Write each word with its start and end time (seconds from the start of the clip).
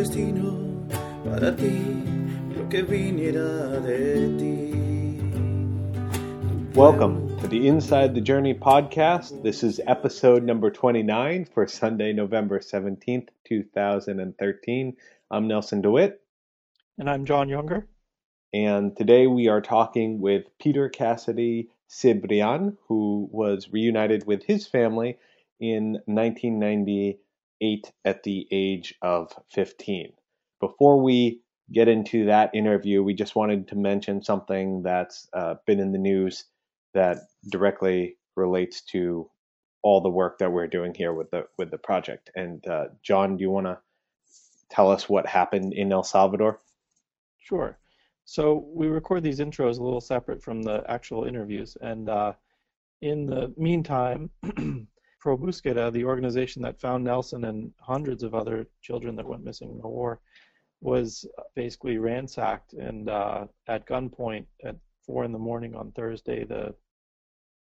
destino 0.00 0.88
para 1.26 1.54
ti, 1.54 1.76
lo 2.56 2.66
que 2.70 2.82
viniera 2.82 3.82
de 3.82 4.34
ti. 4.38 4.72
Welcome 6.74 7.36
to 7.40 7.46
the 7.46 7.68
Inside 7.68 8.14
the 8.14 8.22
Journey 8.22 8.54
podcast. 8.54 9.42
This 9.42 9.62
is 9.62 9.78
episode 9.86 10.42
number 10.42 10.70
29 10.70 11.44
for 11.44 11.66
Sunday, 11.66 12.14
November 12.14 12.60
17th, 12.60 13.28
2013. 13.44 14.96
I'm 15.30 15.46
Nelson 15.46 15.82
DeWitt. 15.82 16.22
And 16.96 17.10
I'm 17.10 17.26
John 17.26 17.50
Younger. 17.50 17.86
And 18.54 18.96
today 18.96 19.26
we 19.26 19.48
are 19.48 19.60
talking 19.60 20.22
with 20.22 20.44
Peter 20.58 20.88
Cassidy 20.88 21.68
Sibrian, 21.90 22.78
who 22.88 23.28
was 23.30 23.68
reunited 23.70 24.26
with 24.26 24.44
his 24.44 24.66
family 24.66 25.18
in 25.60 25.98
1998 27.60 27.92
at 28.04 28.22
the 28.22 28.46
age 28.50 28.94
of 29.02 29.32
15. 29.52 30.12
Before 30.60 31.02
we 31.02 31.42
get 31.72 31.88
into 31.88 32.26
that 32.26 32.54
interview, 32.54 33.02
we 33.02 33.14
just 33.14 33.36
wanted 33.36 33.68
to 33.68 33.76
mention 33.76 34.22
something 34.22 34.82
that's 34.82 35.28
uh, 35.32 35.54
been 35.66 35.80
in 35.80 35.92
the 35.92 35.98
news 35.98 36.44
that 36.94 37.18
directly 37.50 38.16
relates 38.36 38.82
to 38.82 39.30
all 39.82 40.00
the 40.00 40.10
work 40.10 40.38
that 40.38 40.52
we're 40.52 40.66
doing 40.66 40.94
here 40.94 41.12
with 41.12 41.30
the 41.30 41.46
with 41.56 41.70
the 41.70 41.78
project. 41.78 42.30
And 42.34 42.66
uh, 42.66 42.86
John, 43.02 43.36
do 43.36 43.42
you 43.42 43.50
want 43.50 43.66
to 43.66 43.78
tell 44.70 44.90
us 44.90 45.08
what 45.08 45.26
happened 45.26 45.72
in 45.72 45.92
El 45.92 46.02
Salvador? 46.02 46.60
Sure. 47.38 47.78
So 48.24 48.68
we 48.74 48.88
record 48.88 49.22
these 49.22 49.40
intros 49.40 49.78
a 49.78 49.82
little 49.82 50.00
separate 50.00 50.42
from 50.42 50.62
the 50.62 50.84
actual 50.88 51.24
interviews, 51.24 51.76
and 51.80 52.08
uh, 52.08 52.32
in 53.00 53.26
the 53.26 53.52
meantime, 53.56 54.30
Pro 55.20 55.36
Búsqueda, 55.36 55.92
the 55.92 56.04
organization 56.04 56.62
that 56.62 56.80
found 56.80 57.04
Nelson 57.04 57.44
and 57.44 57.72
hundreds 57.78 58.22
of 58.22 58.34
other 58.34 58.66
children 58.80 59.14
that 59.16 59.26
went 59.26 59.44
missing 59.44 59.70
in 59.70 59.78
the 59.78 59.88
war, 59.88 60.20
was 60.80 61.26
basically 61.54 61.98
ransacked 61.98 62.72
and 62.72 63.10
uh, 63.10 63.46
at 63.68 63.86
gunpoint 63.86 64.46
at 64.64 64.76
four 65.04 65.24
in 65.24 65.32
the 65.32 65.38
morning 65.38 65.74
on 65.74 65.92
Thursday, 65.92 66.44
the 66.44 66.74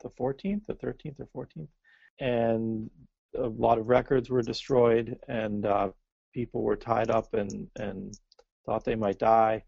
the 0.02 0.10
14th, 0.10 0.66
the 0.66 0.74
13th 0.74 1.20
or 1.20 1.46
14th, 1.46 1.68
and 2.18 2.90
a 3.36 3.46
lot 3.46 3.78
of 3.78 3.88
records 3.88 4.30
were 4.30 4.42
destroyed, 4.42 5.16
and 5.28 5.64
uh, 5.64 5.90
people 6.34 6.62
were 6.62 6.76
tied 6.76 7.10
up 7.10 7.34
and 7.34 7.68
and 7.76 8.18
thought 8.66 8.84
they 8.84 8.94
might 8.94 9.18
die, 9.18 9.62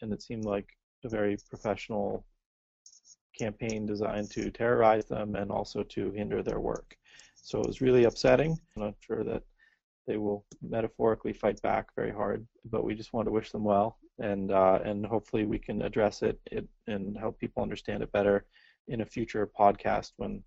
and 0.00 0.12
it 0.12 0.22
seemed 0.22 0.44
like 0.44 0.68
a 1.04 1.08
very 1.08 1.36
professional 1.48 2.24
campaign 3.38 3.86
designed 3.86 4.30
to 4.30 4.50
terrorize 4.50 5.06
them 5.06 5.34
and 5.34 5.50
also 5.50 5.82
to 5.82 6.10
hinder 6.12 6.42
their 6.42 6.60
work. 6.60 6.96
So 7.36 7.60
it 7.60 7.66
was 7.66 7.80
really 7.80 8.04
upsetting. 8.04 8.58
I'm 8.76 8.82
not 8.82 8.94
sure 9.00 9.24
that 9.24 9.42
they 10.06 10.16
will 10.16 10.44
metaphorically 10.62 11.32
fight 11.32 11.60
back 11.62 11.88
very 11.94 12.12
hard, 12.12 12.46
but 12.64 12.84
we 12.84 12.94
just 12.94 13.12
want 13.12 13.26
to 13.26 13.32
wish 13.32 13.50
them 13.50 13.64
well, 13.64 13.98
and 14.18 14.50
uh, 14.50 14.80
and 14.84 15.06
hopefully 15.06 15.44
we 15.44 15.58
can 15.58 15.82
address 15.82 16.22
it, 16.22 16.40
it 16.50 16.66
and 16.86 17.16
help 17.16 17.38
people 17.38 17.62
understand 17.62 18.02
it 18.02 18.12
better 18.12 18.44
in 18.88 19.00
a 19.00 19.06
future 19.06 19.48
podcast 19.58 20.12
when 20.16 20.42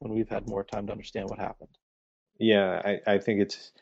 when 0.00 0.12
we've 0.12 0.28
had 0.28 0.48
more 0.48 0.64
time 0.64 0.86
to 0.86 0.92
understand 0.92 1.28
what 1.30 1.38
happened. 1.38 1.76
Yeah, 2.38 2.82
I, 2.84 3.14
I 3.14 3.18
think 3.18 3.40
it's. 3.40 3.72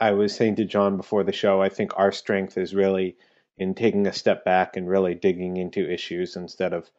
I 0.00 0.12
was 0.12 0.34
saying 0.34 0.56
to 0.56 0.64
John 0.64 0.96
before 0.96 1.22
the 1.22 1.32
show, 1.32 1.60
I 1.60 1.68
think 1.68 1.92
our 1.96 2.10
strength 2.10 2.56
is 2.56 2.74
really 2.74 3.16
in 3.58 3.74
taking 3.74 4.06
a 4.06 4.12
step 4.12 4.44
back 4.44 4.76
and 4.76 4.88
really 4.88 5.14
digging 5.14 5.58
into 5.58 5.90
issues 5.90 6.34
instead 6.34 6.72
of 6.72 6.90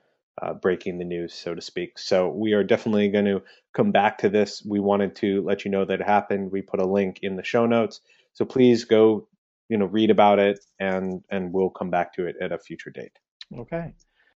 uh, 0.41 0.53
breaking 0.53 0.97
the 0.97 1.05
news, 1.05 1.33
so 1.33 1.55
to 1.55 1.61
speak. 1.61 1.97
So 1.97 2.29
we 2.29 2.53
are 2.53 2.63
definitely 2.63 3.09
going 3.09 3.25
to 3.25 3.41
come 3.73 3.91
back 3.91 4.17
to 4.19 4.29
this. 4.29 4.63
We 4.65 4.79
wanted 4.79 5.15
to 5.17 5.41
let 5.41 5.65
you 5.65 5.71
know 5.71 5.85
that 5.85 6.01
it 6.01 6.05
happened. 6.05 6.51
We 6.51 6.61
put 6.61 6.79
a 6.79 6.85
link 6.85 7.19
in 7.21 7.35
the 7.35 7.43
show 7.43 7.65
notes, 7.65 8.01
so 8.33 8.45
please 8.45 8.85
go, 8.85 9.27
you 9.69 9.77
know, 9.77 9.85
read 9.85 10.11
about 10.11 10.39
it, 10.39 10.59
and 10.79 11.23
and 11.29 11.53
we'll 11.53 11.69
come 11.69 11.89
back 11.89 12.13
to 12.13 12.25
it 12.25 12.35
at 12.41 12.51
a 12.51 12.57
future 12.57 12.91
date. 12.91 13.17
Okay. 13.57 13.93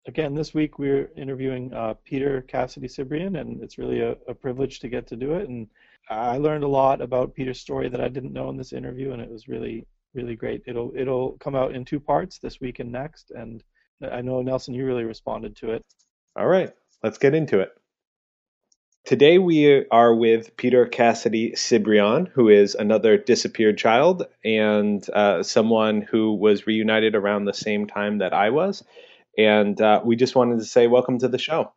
Again, 0.07 0.35
this 0.35 0.55
week 0.55 0.79
we're 0.79 1.11
interviewing 1.17 1.75
uh, 1.75 1.95
Peter 2.05 2.41
Cassidy 2.43 2.89
Sibrian, 2.89 3.39
and 3.39 3.63
it's 3.63 3.77
really 3.77 4.01
a, 4.01 4.17
a 4.27 4.35
privilege 4.35 4.81
to 4.81 4.89
get 4.89 5.07
to 5.09 5.17
do 5.17 5.35
it. 5.35 5.49
And 5.49 5.69
I 6.09 6.39
learned 6.39 6.65
a 6.65 6.69
lot 6.69 7.03
about 7.03 7.35
Peter's 7.35 7.61
story 7.61 7.91
that 7.91 8.01
I 8.01 8.09
didn't 8.09 8.33
know 8.33 8.49
in 8.49 8.57
this 8.57 8.73
interview, 8.73 9.13
and 9.13 9.21
it 9.21 9.31
was 9.31 9.49
really 9.49 9.87
really 10.15 10.35
great. 10.35 10.63
It'll 10.67 10.93
it'll 10.97 11.33
come 11.39 11.55
out 11.55 11.75
in 11.75 11.85
two 11.85 12.01
parts 12.01 12.39
this 12.39 12.61
week 12.61 12.81
and 12.81 12.91
next, 12.91 13.31
and 13.31 13.63
I 14.03 14.23
know 14.23 14.43
Nelson, 14.43 14.75
you 14.75 14.87
really 14.87 15.05
responded 15.05 15.57
to 15.57 15.73
it. 15.73 15.85
All 16.37 16.47
right, 16.47 16.71
let's 17.03 17.19
get 17.19 17.35
into 17.35 17.61
it. 17.61 17.71
Today 19.05 19.39
we 19.39 19.87
are 19.91 20.15
with 20.15 20.57
Peter 20.57 20.87
Cassidy 20.87 21.53
Sibrian, 21.53 22.29
who 22.29 22.49
is 22.49 22.75
another 22.75 23.17
disappeared 23.17 23.79
child 23.79 24.27
and 24.45 25.05
uh, 25.11 25.43
someone 25.43 26.03
who 26.03 26.35
was 26.35 26.67
reunited 26.67 27.15
around 27.15 27.45
the 27.45 27.55
same 27.55 27.87
time 27.87 28.19
that 28.19 28.33
I 28.33 28.51
was. 28.51 28.85
And 29.37 29.81
uh, 29.81 30.03
we 30.05 30.17
just 30.17 30.37
wanted 30.37 30.59
to 30.59 30.65
say 30.65 30.87
welcome 30.87 31.19
to 31.21 31.29
the 31.29 31.39
show. 31.39 31.73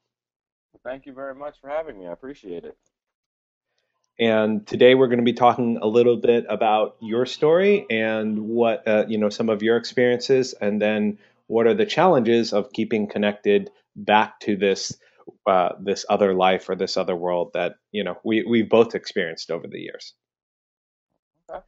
Thank 0.83 1.05
you 1.05 1.13
very 1.13 1.33
much 1.33 1.55
for 1.61 1.69
having 1.69 1.97
me. 1.97 2.07
I 2.07 2.11
appreciate 2.11 2.65
it. 2.65 2.77
And 4.19 4.67
today 4.67 4.93
we're 4.93 5.07
going 5.07 5.19
to 5.19 5.23
be 5.23 5.33
talking 5.33 5.79
a 5.81 5.87
little 5.87 6.17
bit 6.17 6.45
about 6.49 6.97
your 6.99 7.25
story 7.25 7.85
and 7.89 8.47
what 8.47 8.87
uh, 8.87 9.05
you 9.07 9.17
know 9.17 9.29
some 9.29 9.49
of 9.49 9.63
your 9.63 9.75
experiences, 9.75 10.53
and 10.53 10.79
then 10.79 11.17
what 11.47 11.67
are 11.67 11.73
the 11.73 11.85
challenges 11.85 12.53
of 12.53 12.71
keeping 12.71 13.07
connected 13.07 13.69
back 13.95 14.39
to 14.41 14.55
this 14.55 14.97
uh, 15.47 15.69
this 15.81 16.05
other 16.09 16.33
life 16.33 16.69
or 16.69 16.75
this 16.75 16.97
other 16.97 17.15
world 17.15 17.51
that 17.53 17.75
you 17.91 18.03
know 18.03 18.17
we 18.23 18.43
we've 18.43 18.69
both 18.69 18.95
experienced 18.95 19.51
over 19.51 19.67
the 19.67 19.79
years. 19.79 20.13
Okay. 21.49 21.59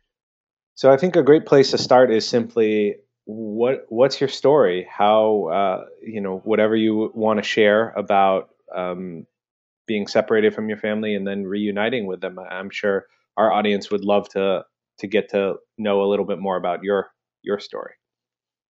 So 0.76 0.92
I 0.92 0.98
think 0.98 1.16
a 1.16 1.24
great 1.24 1.46
place 1.46 1.72
to 1.72 1.78
start 1.78 2.12
is 2.12 2.28
simply 2.28 2.98
what 3.26 3.86
what's 3.90 4.20
your 4.20 4.30
story? 4.30 4.88
How 4.90 5.46
uh, 5.46 5.86
you 6.02 6.22
know 6.22 6.40
whatever 6.40 6.76
you 6.76 7.12
want 7.14 7.40
to 7.40 7.44
share 7.44 7.90
about 7.92 8.50
um, 8.74 9.26
being 9.88 10.08
separated 10.08 10.54
from 10.54 10.70
your 10.70 10.78
family 10.78 11.16
and 11.16 11.28
then 11.28 11.44
reuniting 11.44 12.08
with 12.08 12.22
them. 12.22 12.40
I'm 12.40 12.70
sure 12.70 13.06
our 13.38 13.52
audience 13.52 13.92
would 13.92 14.04
love 14.04 14.30
to 14.30 14.66
to 15.00 15.08
get 15.08 15.30
to 15.30 15.56
know 15.78 16.04
a 16.04 16.10
little 16.10 16.26
bit 16.26 16.40
more 16.40 16.58
about 16.58 16.84
your 16.84 17.12
your 17.42 17.60
story. 17.60 17.94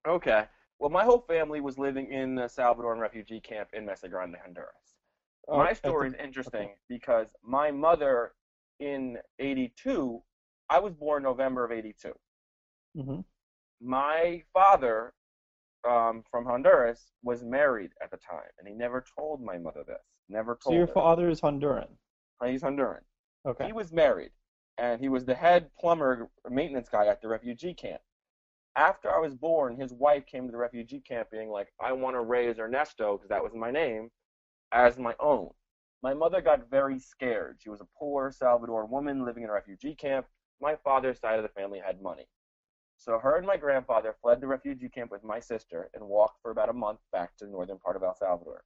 Okay. 0.06 0.44
Well, 0.78 0.90
my 0.90 1.04
whole 1.04 1.24
family 1.26 1.60
was 1.60 1.78
living 1.78 2.12
in 2.12 2.34
the 2.34 2.42
Salvadoran 2.42 2.98
refugee 2.98 3.40
camp 3.40 3.70
in 3.72 3.86
Mesa 3.86 4.08
Grande, 4.08 4.36
Honduras. 4.42 4.96
Oh, 5.48 5.56
my 5.58 5.72
story 5.72 6.08
is 6.08 6.14
interesting 6.22 6.70
because 6.88 7.28
my 7.42 7.70
mother 7.70 8.32
in 8.80 9.16
82, 9.38 10.22
I 10.68 10.80
was 10.80 10.92
born 10.92 11.22
November 11.22 11.64
of 11.64 11.72
82. 11.72 12.12
Mm-hmm. 12.96 13.20
My 13.80 14.42
father 14.52 15.14
um, 15.88 16.24
from 16.30 16.44
Honduras 16.44 17.12
was 17.22 17.42
married 17.42 17.92
at 18.02 18.10
the 18.10 18.16
time, 18.16 18.50
and 18.58 18.66
he 18.66 18.74
never 18.74 19.04
told 19.16 19.42
my 19.42 19.56
mother 19.56 19.84
this. 19.86 20.02
Never 20.28 20.58
told 20.62 20.72
So 20.74 20.76
your 20.76 20.86
her. 20.88 20.92
father 20.92 21.28
is 21.28 21.40
Honduran? 21.40 21.88
He's 22.44 22.62
Honduran. 22.62 23.00
Okay. 23.46 23.66
He 23.66 23.72
was 23.72 23.92
married, 23.92 24.32
and 24.78 25.00
he 25.00 25.08
was 25.08 25.24
the 25.24 25.34
head 25.34 25.70
plumber 25.78 26.28
maintenance 26.50 26.88
guy 26.88 27.06
at 27.06 27.22
the 27.22 27.28
refugee 27.28 27.74
camp 27.74 28.00
after 28.76 29.10
I 29.10 29.18
was 29.18 29.34
born, 29.34 29.80
his 29.80 29.94
wife 29.94 30.26
came 30.26 30.46
to 30.46 30.52
the 30.52 30.58
refugee 30.58 31.00
camp 31.00 31.30
being 31.30 31.48
like, 31.48 31.68
I 31.80 31.92
want 31.92 32.14
to 32.14 32.20
raise 32.20 32.58
Ernesto, 32.58 33.16
because 33.16 33.30
that 33.30 33.42
was 33.42 33.54
my 33.54 33.70
name, 33.70 34.10
as 34.70 34.98
my 34.98 35.14
own. 35.18 35.48
My 36.02 36.12
mother 36.12 36.42
got 36.42 36.70
very 36.70 36.98
scared. 36.98 37.56
She 37.58 37.70
was 37.70 37.80
a 37.80 37.88
poor 37.98 38.30
Salvadoran 38.30 38.90
woman 38.90 39.24
living 39.24 39.44
in 39.44 39.48
a 39.48 39.54
refugee 39.54 39.94
camp. 39.94 40.26
My 40.60 40.76
father's 40.84 41.18
side 41.18 41.38
of 41.38 41.42
the 41.42 41.60
family 41.60 41.80
had 41.84 42.02
money. 42.02 42.28
So 42.98 43.18
her 43.18 43.36
and 43.36 43.46
my 43.46 43.56
grandfather 43.56 44.14
fled 44.20 44.40
the 44.40 44.46
refugee 44.46 44.90
camp 44.90 45.10
with 45.10 45.24
my 45.24 45.40
sister 45.40 45.90
and 45.94 46.06
walked 46.06 46.40
for 46.42 46.50
about 46.50 46.68
a 46.68 46.74
month 46.74 47.00
back 47.12 47.34
to 47.36 47.46
the 47.46 47.50
northern 47.50 47.78
part 47.78 47.96
of 47.96 48.02
El 48.02 48.14
Salvador. 48.14 48.64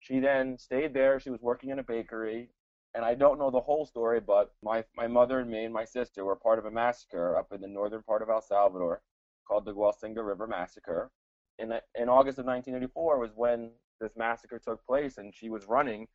She 0.00 0.20
then 0.20 0.58
stayed 0.58 0.92
there. 0.92 1.18
She 1.18 1.30
was 1.30 1.40
working 1.40 1.70
in 1.70 1.78
a 1.78 1.82
bakery. 1.82 2.50
And 2.94 3.04
I 3.04 3.14
don't 3.14 3.38
know 3.38 3.50
the 3.50 3.60
whole 3.60 3.86
story, 3.86 4.20
but 4.20 4.52
my, 4.62 4.84
my 4.96 5.06
mother 5.06 5.40
and 5.40 5.50
me 5.50 5.64
and 5.64 5.72
my 5.72 5.84
sister 5.84 6.24
were 6.24 6.36
part 6.36 6.58
of 6.58 6.64
a 6.66 6.70
massacre 6.70 7.38
up 7.38 7.52
in 7.52 7.60
the 7.60 7.68
northern 7.68 8.02
part 8.02 8.22
of 8.22 8.28
El 8.28 8.42
Salvador 8.42 9.00
called 9.46 9.64
the 9.64 9.72
Gualsinga 9.74 10.24
River 10.24 10.46
Massacre. 10.46 11.10
In, 11.58 11.72
in 11.94 12.08
August 12.08 12.38
of 12.38 12.46
1984 12.46 13.18
was 13.18 13.30
when 13.34 13.70
this 14.00 14.12
massacre 14.16 14.58
took 14.58 14.84
place, 14.86 15.18
and 15.18 15.34
she 15.34 15.50
was 15.50 15.66
running, 15.66 16.06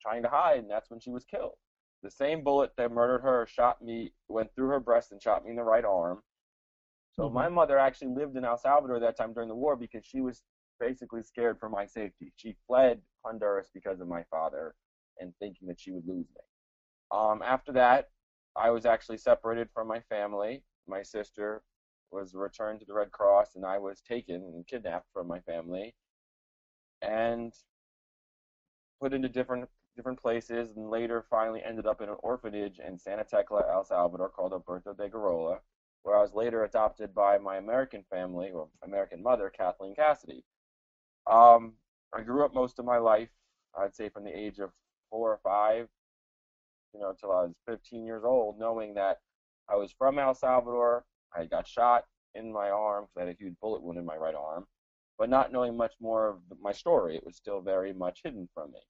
trying 0.00 0.22
to 0.22 0.28
hide, 0.28 0.60
and 0.60 0.70
that's 0.70 0.90
when 0.90 1.00
she 1.00 1.10
was 1.10 1.24
killed. 1.24 1.54
The 2.02 2.10
same 2.10 2.42
bullet 2.42 2.70
that 2.76 2.92
murdered 2.92 3.22
her 3.22 3.46
shot 3.46 3.82
me, 3.82 4.12
went 4.28 4.54
through 4.54 4.68
her 4.68 4.80
breast 4.80 5.12
and 5.12 5.22
shot 5.22 5.44
me 5.44 5.50
in 5.50 5.56
the 5.56 5.62
right 5.62 5.84
arm. 5.84 6.22
So 7.12 7.24
mm-hmm. 7.24 7.34
my 7.34 7.48
mother 7.48 7.78
actually 7.78 8.14
lived 8.14 8.36
in 8.36 8.44
El 8.44 8.58
Salvador 8.58 9.00
that 9.00 9.16
time 9.16 9.32
during 9.32 9.48
the 9.48 9.54
war 9.54 9.76
because 9.76 10.04
she 10.04 10.20
was 10.20 10.42
basically 10.78 11.22
scared 11.22 11.58
for 11.58 11.68
my 11.68 11.86
safety. 11.86 12.32
She 12.36 12.56
fled 12.66 13.00
Honduras 13.24 13.70
because 13.72 14.00
of 14.00 14.08
my 14.08 14.22
father 14.30 14.74
and 15.18 15.32
thinking 15.38 15.68
that 15.68 15.80
she 15.80 15.92
would 15.92 16.06
lose 16.06 16.26
me. 16.28 16.42
Um, 17.10 17.42
after 17.42 17.72
that, 17.72 18.10
I 18.56 18.70
was 18.70 18.86
actually 18.86 19.18
separated 19.18 19.68
from 19.72 19.88
my 19.88 20.00
family. 20.00 20.62
My 20.86 21.02
sister 21.02 21.62
was 22.10 22.34
returned 22.34 22.80
to 22.80 22.86
the 22.86 22.94
Red 22.94 23.10
Cross, 23.10 23.56
and 23.56 23.64
I 23.64 23.78
was 23.78 24.00
taken 24.00 24.36
and 24.36 24.66
kidnapped 24.66 25.12
from 25.12 25.26
my 25.26 25.40
family, 25.40 25.94
and 27.02 27.52
put 29.00 29.12
into 29.12 29.28
different 29.28 29.68
different 29.96 30.20
places, 30.20 30.76
and 30.76 30.90
later 30.90 31.24
finally 31.30 31.62
ended 31.64 31.86
up 31.86 32.02
in 32.02 32.08
an 32.08 32.16
orphanage 32.20 32.78
in 32.78 32.98
Santa 32.98 33.24
Tecla, 33.24 33.64
El 33.70 33.84
Salvador, 33.84 34.28
called 34.28 34.52
Alberto 34.52 34.92
de 34.92 35.08
Garola, 35.08 35.58
where 36.02 36.16
I 36.16 36.20
was 36.20 36.34
later 36.34 36.64
adopted 36.64 37.14
by 37.14 37.38
my 37.38 37.56
American 37.56 38.04
family 38.10 38.50
or 38.50 38.68
American 38.84 39.22
mother, 39.22 39.50
Kathleen 39.50 39.94
Cassidy. 39.94 40.44
Um, 41.26 41.72
I 42.14 42.22
grew 42.22 42.44
up 42.44 42.54
most 42.54 42.78
of 42.78 42.84
my 42.84 42.98
life, 42.98 43.30
I'd 43.76 43.96
say 43.96 44.10
from 44.10 44.24
the 44.24 44.38
age 44.38 44.58
of 44.58 44.70
four 45.10 45.32
or 45.32 45.40
five, 45.42 45.88
you 46.92 47.00
know, 47.00 47.10
until 47.10 47.32
I 47.32 47.42
was 47.42 47.54
15 47.66 48.04
years 48.04 48.22
old, 48.24 48.58
knowing 48.58 48.94
that 48.94 49.18
I 49.68 49.76
was 49.76 49.92
from 49.92 50.18
El 50.18 50.34
Salvador. 50.34 51.04
I 51.34 51.46
got 51.46 51.66
shot 51.66 52.04
in 52.34 52.52
my 52.52 52.70
arm 52.70 53.04
because 53.04 53.16
I 53.16 53.26
had 53.26 53.34
a 53.34 53.38
huge 53.38 53.54
bullet 53.60 53.82
wound 53.82 53.98
in 53.98 54.04
my 54.04 54.16
right 54.16 54.34
arm, 54.34 54.66
but 55.18 55.30
not 55.30 55.52
knowing 55.52 55.76
much 55.76 55.94
more 56.00 56.28
of 56.28 56.38
my 56.60 56.72
story, 56.72 57.16
it 57.16 57.24
was 57.24 57.36
still 57.36 57.60
very 57.60 57.92
much 57.92 58.20
hidden 58.22 58.48
from 58.54 58.72
me. 58.72 58.80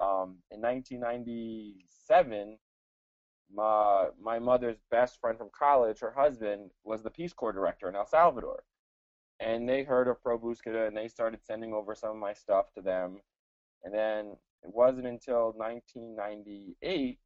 Um, 0.00 0.38
in 0.50 0.60
1997, 0.60 2.58
my 3.52 4.08
my 4.20 4.38
mother's 4.38 4.76
best 4.90 5.18
friend 5.20 5.38
from 5.38 5.50
college, 5.58 6.00
her 6.00 6.12
husband, 6.12 6.70
was 6.84 7.02
the 7.02 7.10
Peace 7.10 7.32
Corps 7.32 7.52
director 7.52 7.88
in 7.88 7.96
El 7.96 8.06
Salvador, 8.06 8.62
and 9.40 9.68
they 9.68 9.82
heard 9.84 10.08
of 10.08 10.22
Pro 10.22 10.38
Búsqueda 10.38 10.86
and 10.86 10.96
they 10.96 11.08
started 11.08 11.40
sending 11.44 11.72
over 11.72 11.94
some 11.94 12.10
of 12.10 12.16
my 12.16 12.34
stuff 12.34 12.70
to 12.74 12.82
them, 12.82 13.18
and 13.82 13.94
then 13.94 14.36
it 14.62 14.70
wasn't 14.74 15.06
until 15.06 15.52
1998 15.56 17.18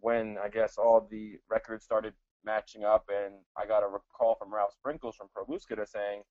when 0.00 0.36
I 0.42 0.48
guess 0.48 0.78
all 0.78 1.06
the 1.10 1.38
records 1.48 1.84
started 1.84 2.14
matching 2.44 2.84
up, 2.84 3.08
and 3.08 3.34
I 3.56 3.66
got 3.66 3.82
a 3.82 3.88
call 4.16 4.36
from 4.36 4.52
Ralph 4.54 4.74
Sprenkels 4.74 5.14
from 5.14 5.28
Pro 5.34 5.44
saying, 5.84 6.22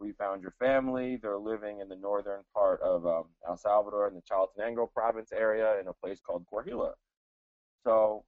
"We 0.00 0.12
found 0.12 0.42
your 0.42 0.52
family. 0.52 1.16
They're 1.16 1.38
living 1.38 1.80
in 1.80 1.88
the 1.88 1.96
northern 1.96 2.44
part 2.54 2.80
of 2.80 3.06
um, 3.06 3.24
El 3.46 3.56
Salvador 3.56 4.08
in 4.08 4.14
the 4.14 4.22
Chalatenango 4.22 4.92
province 4.92 5.32
area 5.32 5.78
in 5.80 5.88
a 5.88 5.92
place 5.92 6.20
called 6.20 6.46
Guarjila." 6.52 6.94
So 7.84 8.24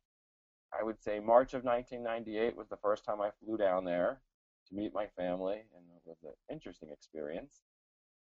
I 0.78 0.82
would 0.82 1.00
say 1.02 1.20
March 1.20 1.54
of 1.54 1.64
1998 1.64 2.56
was 2.56 2.68
the 2.68 2.76
first 2.76 3.04
time 3.04 3.20
I 3.20 3.30
flew 3.30 3.56
down 3.56 3.84
there 3.84 4.20
to 4.68 4.74
meet 4.74 4.92
my 4.92 5.06
family, 5.06 5.62
and 5.74 5.84
it 5.96 6.02
was 6.04 6.18
an 6.24 6.32
interesting 6.50 6.90
experience. 6.90 7.60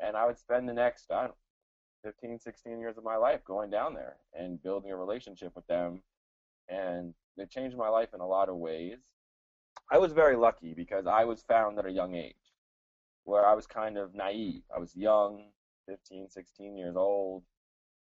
And 0.00 0.16
I 0.16 0.26
would 0.26 0.38
spend 0.38 0.68
the 0.68 0.72
next, 0.72 1.10
I 1.10 1.22
don't 1.22 1.28
know, 1.30 1.34
15, 2.04 2.38
16 2.38 2.78
years 2.78 2.96
of 2.96 3.04
my 3.04 3.16
life 3.16 3.44
going 3.44 3.70
down 3.70 3.94
there 3.94 4.16
and 4.32 4.62
building 4.62 4.92
a 4.92 4.96
relationship 4.96 5.54
with 5.56 5.66
them. 5.66 6.02
And 6.68 7.14
they 7.36 7.46
changed 7.46 7.76
my 7.76 7.88
life 7.88 8.14
in 8.14 8.20
a 8.20 8.26
lot 8.26 8.48
of 8.48 8.56
ways. 8.56 8.98
I 9.90 9.98
was 9.98 10.12
very 10.12 10.36
lucky 10.36 10.74
because 10.74 11.06
I 11.06 11.24
was 11.24 11.42
found 11.42 11.78
at 11.78 11.86
a 11.86 11.90
young 11.90 12.14
age 12.14 12.34
where 13.24 13.46
I 13.46 13.54
was 13.54 13.66
kind 13.66 13.96
of 13.96 14.14
naive. 14.14 14.62
I 14.74 14.78
was 14.78 14.94
young, 14.94 15.50
15, 15.86 16.28
16 16.28 16.76
years 16.76 16.96
old. 16.96 17.42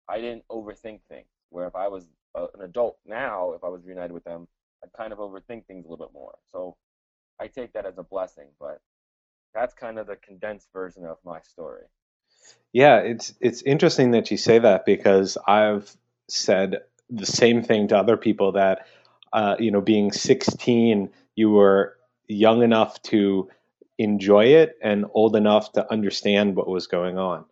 I 0.08 0.20
didn't 0.20 0.48
overthink 0.50 1.02
things. 1.08 1.28
Where 1.50 1.68
if 1.68 1.76
I 1.76 1.88
was 1.88 2.08
a, 2.36 2.46
an 2.56 2.62
adult 2.62 2.98
now, 3.06 3.54
if 3.54 3.64
I 3.64 3.70
was 3.70 3.84
reunited 3.84 4.12
with 4.12 4.24
them, 4.24 4.48
I'd 4.84 4.94
kind 4.94 5.14
of 5.14 5.20
overthink 5.20 5.66
things 5.66 5.86
a 5.86 5.90
little 5.90 6.06
bit 6.06 6.14
more. 6.14 6.36
So 6.52 6.78
I 7.40 7.48
take 7.48 7.74
that 7.74 7.86
as 7.86 7.98
a 7.98 8.04
blessing, 8.04 8.48
but 8.60 8.82
that's 9.54 9.74
kind 9.74 10.00
of 10.00 10.08
the 10.08 10.16
condensed 10.16 10.70
version 10.74 11.06
of 11.06 11.18
my 11.26 11.42
story. 11.42 11.84
Yeah, 12.72 12.98
it's 13.00 13.34
it's 13.42 13.62
interesting 13.64 14.12
that 14.12 14.32
you 14.32 14.38
say 14.38 14.60
that 14.60 14.86
because 14.86 15.38
I've 15.48 15.92
said 16.28 16.82
the 17.10 17.26
same 17.26 17.64
thing 17.64 17.88
to 17.90 17.98
other 17.98 18.18
people 18.18 18.52
that 18.54 18.86
uh, 19.34 19.56
you 19.60 19.72
know, 19.72 19.82
being 19.82 20.12
16, 20.12 21.10
you 21.36 21.50
were 21.52 21.98
young 22.28 22.64
enough 22.64 23.02
to 23.04 23.50
enjoy 23.98 24.46
it 24.46 24.78
and 24.82 25.06
old 25.14 25.36
enough 25.36 25.72
to 25.74 25.92
understand 25.92 26.56
what 26.56 26.68
was 26.68 26.88
going 26.88 27.18
on. 27.18 27.46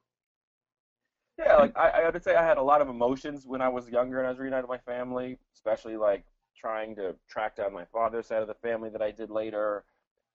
Yeah, 1.38 1.58
like 1.58 1.78
I, 1.78 1.90
I 1.90 2.10
would 2.10 2.24
say 2.24 2.36
I 2.36 2.44
had 2.44 2.58
a 2.58 2.64
lot 2.64 2.82
of 2.82 2.90
emotions 2.90 3.46
when 3.46 3.62
I 3.62 3.70
was 3.70 3.90
younger 3.90 4.18
and 4.18 4.26
I 4.26 4.32
was 4.32 4.40
reunited 4.40 4.68
with 4.68 4.80
my 4.88 4.92
family, 4.92 5.38
especially 5.54 5.98
like 5.98 6.26
trying 6.60 6.96
to 6.96 7.16
track 7.30 7.56
down 7.56 7.74
my 7.74 7.86
father's 7.86 8.26
side 8.26 8.42
of 8.42 8.48
the 8.48 8.56
family 8.56 8.90
that 8.90 9.02
I 9.02 9.12
did 9.12 9.30
later, 9.30 9.84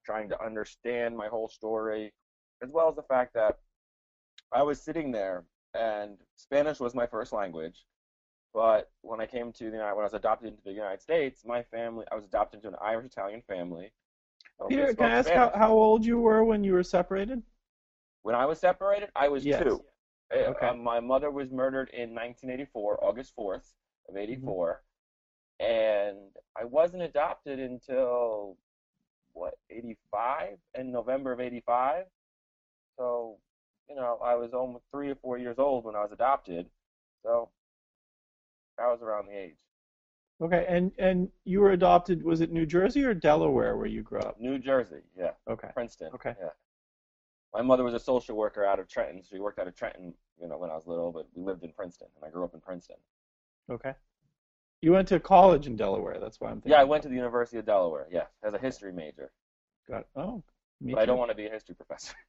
trying 0.04 0.28
to 0.28 0.40
understand 0.44 1.16
my 1.16 1.26
whole 1.26 1.48
story, 1.48 2.12
as 2.62 2.70
well 2.70 2.88
as 2.88 2.94
the 2.94 3.02
fact 3.02 3.34
that 3.34 3.58
I 4.52 4.62
was 4.62 4.80
sitting 4.80 5.10
there 5.10 5.44
and 5.74 6.18
Spanish 6.36 6.78
was 6.78 6.94
my 6.94 7.06
first 7.06 7.32
language. 7.32 7.84
But 8.54 8.90
when 9.00 9.20
I 9.20 9.26
came 9.26 9.52
to 9.52 9.64
the 9.64 9.70
United, 9.70 9.94
when 9.94 10.02
I 10.02 10.04
was 10.04 10.14
adopted 10.14 10.50
into 10.50 10.62
the 10.64 10.72
United 10.72 11.00
States, 11.00 11.42
my 11.46 11.62
family 11.62 12.04
I 12.12 12.14
was 12.14 12.24
adopted 12.24 12.58
into 12.58 12.68
an 12.68 12.76
Irish 12.82 13.06
Italian 13.06 13.42
family. 13.48 13.92
Peter, 14.68 14.94
can 14.94 15.06
I 15.06 15.14
ask 15.14 15.30
how, 15.30 15.50
how 15.54 15.72
old 15.72 16.04
you 16.04 16.20
were 16.20 16.44
when 16.44 16.62
you 16.62 16.74
were 16.74 16.82
separated? 16.82 17.42
When 18.22 18.34
I 18.34 18.46
was 18.46 18.58
separated, 18.60 19.08
I 19.16 19.28
was 19.28 19.44
yes. 19.44 19.62
two. 19.62 19.82
Uh, 20.32 20.50
Okay. 20.50 20.68
Uh, 20.68 20.74
my 20.74 20.98
mother 20.98 21.30
was 21.30 21.50
murdered 21.50 21.90
in 21.90 22.14
1984, 22.14 23.04
August 23.04 23.34
4th 23.36 23.74
of 24.08 24.16
84, 24.16 24.82
and 25.60 26.16
I 26.56 26.64
wasn't 26.64 27.02
adopted 27.02 27.58
until 27.58 28.56
what 29.34 29.54
85 29.68 30.56
in 30.78 30.90
November 30.90 31.32
of 31.32 31.40
85. 31.40 32.04
So, 32.96 33.38
you 33.88 33.94
know, 33.94 34.18
I 34.24 34.34
was 34.34 34.52
almost 34.54 34.84
three 34.90 35.10
or 35.10 35.16
four 35.16 35.38
years 35.38 35.58
old 35.58 35.84
when 35.84 35.96
I 35.96 36.02
was 36.02 36.12
adopted. 36.12 36.66
So, 37.22 37.50
I 38.78 38.90
was 38.90 39.02
around 39.02 39.26
the 39.28 39.36
age. 39.38 39.56
Okay, 40.40 40.66
and 40.68 40.92
and 40.98 41.28
you 41.44 41.60
were 41.60 41.70
adopted. 41.70 42.22
Was 42.24 42.40
it 42.40 42.50
New 42.50 42.66
Jersey 42.66 43.04
or 43.04 43.14
Delaware 43.14 43.76
where 43.76 43.86
you 43.86 44.02
grew 44.02 44.20
up? 44.20 44.40
New 44.40 44.58
Jersey, 44.58 45.02
yeah, 45.16 45.32
Okay. 45.48 45.68
Princeton. 45.72 46.10
Okay. 46.14 46.34
Yeah. 46.40 46.48
My 47.54 47.62
mother 47.62 47.84
was 47.84 47.94
a 47.94 48.00
social 48.00 48.34
worker 48.36 48.64
out 48.64 48.80
of 48.80 48.88
Trenton. 48.88 49.22
She 49.22 49.38
worked 49.38 49.58
out 49.58 49.68
of 49.68 49.76
Trenton, 49.76 50.14
you 50.40 50.48
know, 50.48 50.56
when 50.56 50.70
I 50.70 50.74
was 50.74 50.86
little, 50.86 51.12
but 51.12 51.28
we 51.34 51.44
lived 51.44 51.62
in 51.62 51.72
Princeton, 51.72 52.08
and 52.16 52.24
I 52.24 52.30
grew 52.30 52.44
up 52.44 52.54
in 52.54 52.60
Princeton. 52.60 52.96
Okay. 53.70 53.92
You 54.80 54.92
went 54.92 55.06
to 55.08 55.20
college 55.20 55.66
in 55.66 55.76
Delaware. 55.76 56.18
That's 56.18 56.40
why 56.40 56.48
I'm 56.48 56.56
thinking. 56.56 56.72
Yeah, 56.72 56.80
I 56.80 56.84
went 56.84 57.02
to 57.04 57.08
the 57.08 57.14
University 57.14 57.58
of 57.58 57.66
Delaware. 57.66 58.08
Yeah, 58.10 58.24
as 58.42 58.54
a 58.54 58.58
history 58.58 58.92
major. 58.92 59.30
Got 59.88 60.00
it. 60.00 60.06
Oh, 60.16 60.42
me 60.80 60.94
but 60.94 61.02
I 61.02 61.06
don't 61.06 61.18
want 61.18 61.30
to 61.30 61.36
be 61.36 61.46
a 61.46 61.50
history 61.50 61.74
professor. 61.74 62.14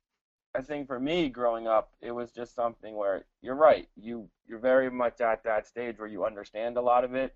I 0.55 0.61
think 0.61 0.87
for 0.87 0.99
me, 0.99 1.29
growing 1.29 1.67
up, 1.67 1.93
it 2.01 2.11
was 2.11 2.31
just 2.31 2.53
something 2.55 2.95
where 2.95 3.25
you're 3.41 3.55
right. 3.55 3.87
You 3.95 4.29
you're 4.47 4.59
very 4.59 4.89
much 4.91 5.19
at 5.19 5.43
that 5.43 5.65
stage 5.65 5.97
where 5.97 6.07
you 6.07 6.25
understand 6.25 6.77
a 6.77 6.81
lot 6.81 7.03
of 7.03 7.15
it, 7.15 7.35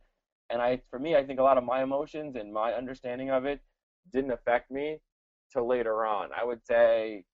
and 0.50 0.62
I, 0.62 0.82
for 0.90 1.00
me, 1.00 1.16
I 1.16 1.26
think 1.26 1.40
a 1.40 1.44
lot 1.44 1.58
of 1.58 1.64
my 1.64 1.82
emotions 1.82 2.36
and 2.36 2.54
my 2.54 2.74
understanding 2.74 3.32
of 3.32 3.46
it 3.46 3.62
didn't 4.14 4.32
affect 4.32 4.70
me 4.72 5.00
till 5.52 5.68
later 5.68 6.06
on. 6.06 6.30
I 6.40 6.44
would 6.46 6.66
say 6.66 7.26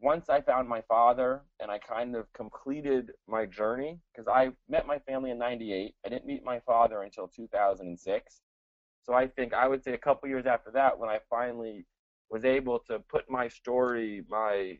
once 0.00 0.28
I 0.28 0.42
found 0.42 0.68
my 0.68 0.82
father 0.82 1.42
and 1.60 1.70
I 1.70 1.78
kind 1.78 2.14
of 2.14 2.30
completed 2.34 3.12
my 3.26 3.46
journey, 3.46 3.98
because 4.12 4.28
I 4.28 4.50
met 4.68 4.86
my 4.86 4.98
family 4.98 5.30
in 5.30 5.38
'98. 5.38 5.94
I 6.04 6.08
didn't 6.10 6.26
meet 6.26 6.44
my 6.44 6.60
father 6.60 7.02
until 7.02 7.28
2006. 7.28 8.40
So 9.04 9.14
I 9.14 9.28
think 9.28 9.54
I 9.54 9.66
would 9.68 9.82
say 9.82 9.94
a 9.94 9.98
couple 9.98 10.28
years 10.28 10.46
after 10.46 10.70
that, 10.72 10.98
when 10.98 11.08
I 11.08 11.20
finally 11.30 11.86
was 12.28 12.44
able 12.44 12.80
to 12.80 12.98
put 12.98 13.30
my 13.30 13.48
story, 13.48 14.24
my 14.28 14.76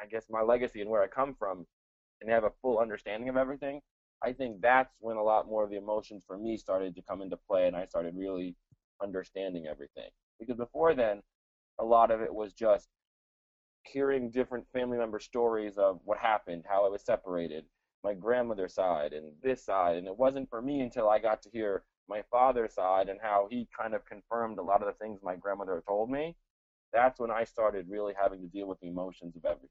I 0.00 0.06
guess 0.06 0.26
my 0.30 0.42
legacy 0.42 0.80
and 0.80 0.90
where 0.90 1.02
I 1.02 1.08
come 1.08 1.34
from, 1.34 1.66
and 2.20 2.30
have 2.30 2.44
a 2.44 2.52
full 2.62 2.78
understanding 2.78 3.28
of 3.28 3.36
everything, 3.36 3.80
I 4.22 4.32
think 4.32 4.60
that's 4.60 4.94
when 5.00 5.16
a 5.16 5.22
lot 5.22 5.46
more 5.46 5.64
of 5.64 5.70
the 5.70 5.76
emotions 5.76 6.24
for 6.26 6.38
me 6.38 6.56
started 6.56 6.94
to 6.94 7.02
come 7.02 7.20
into 7.20 7.36
play, 7.36 7.66
and 7.66 7.76
I 7.76 7.86
started 7.86 8.14
really 8.16 8.56
understanding 9.02 9.66
everything. 9.66 10.10
Because 10.38 10.56
before 10.56 10.94
then, 10.94 11.22
a 11.78 11.84
lot 11.84 12.10
of 12.10 12.20
it 12.20 12.32
was 12.32 12.52
just 12.52 12.88
hearing 13.82 14.30
different 14.30 14.66
family 14.72 14.96
member 14.96 15.20
stories 15.20 15.76
of 15.76 16.00
what 16.04 16.18
happened, 16.18 16.64
how 16.66 16.86
I 16.86 16.88
was 16.88 17.02
separated, 17.04 17.64
my 18.02 18.14
grandmother's 18.14 18.74
side, 18.74 19.12
and 19.12 19.32
this 19.42 19.64
side, 19.64 19.96
and 19.96 20.06
it 20.06 20.16
wasn't 20.16 20.48
for 20.48 20.62
me 20.62 20.80
until 20.80 21.08
I 21.08 21.18
got 21.18 21.42
to 21.42 21.50
hear 21.50 21.84
my 22.08 22.22
father's 22.30 22.74
side 22.74 23.08
and 23.08 23.18
how 23.22 23.48
he 23.50 23.68
kind 23.78 23.94
of 23.94 24.04
confirmed 24.06 24.58
a 24.58 24.62
lot 24.62 24.82
of 24.82 24.86
the 24.86 25.04
things 25.04 25.20
my 25.22 25.36
grandmother 25.36 25.82
told 25.86 26.10
me 26.10 26.36
that's 26.94 27.18
when 27.20 27.30
I 27.30 27.44
started 27.44 27.86
really 27.88 28.14
having 28.20 28.40
to 28.40 28.46
deal 28.46 28.66
with 28.66 28.80
the 28.80 28.88
emotions 28.88 29.36
of 29.36 29.44
everything. 29.44 29.68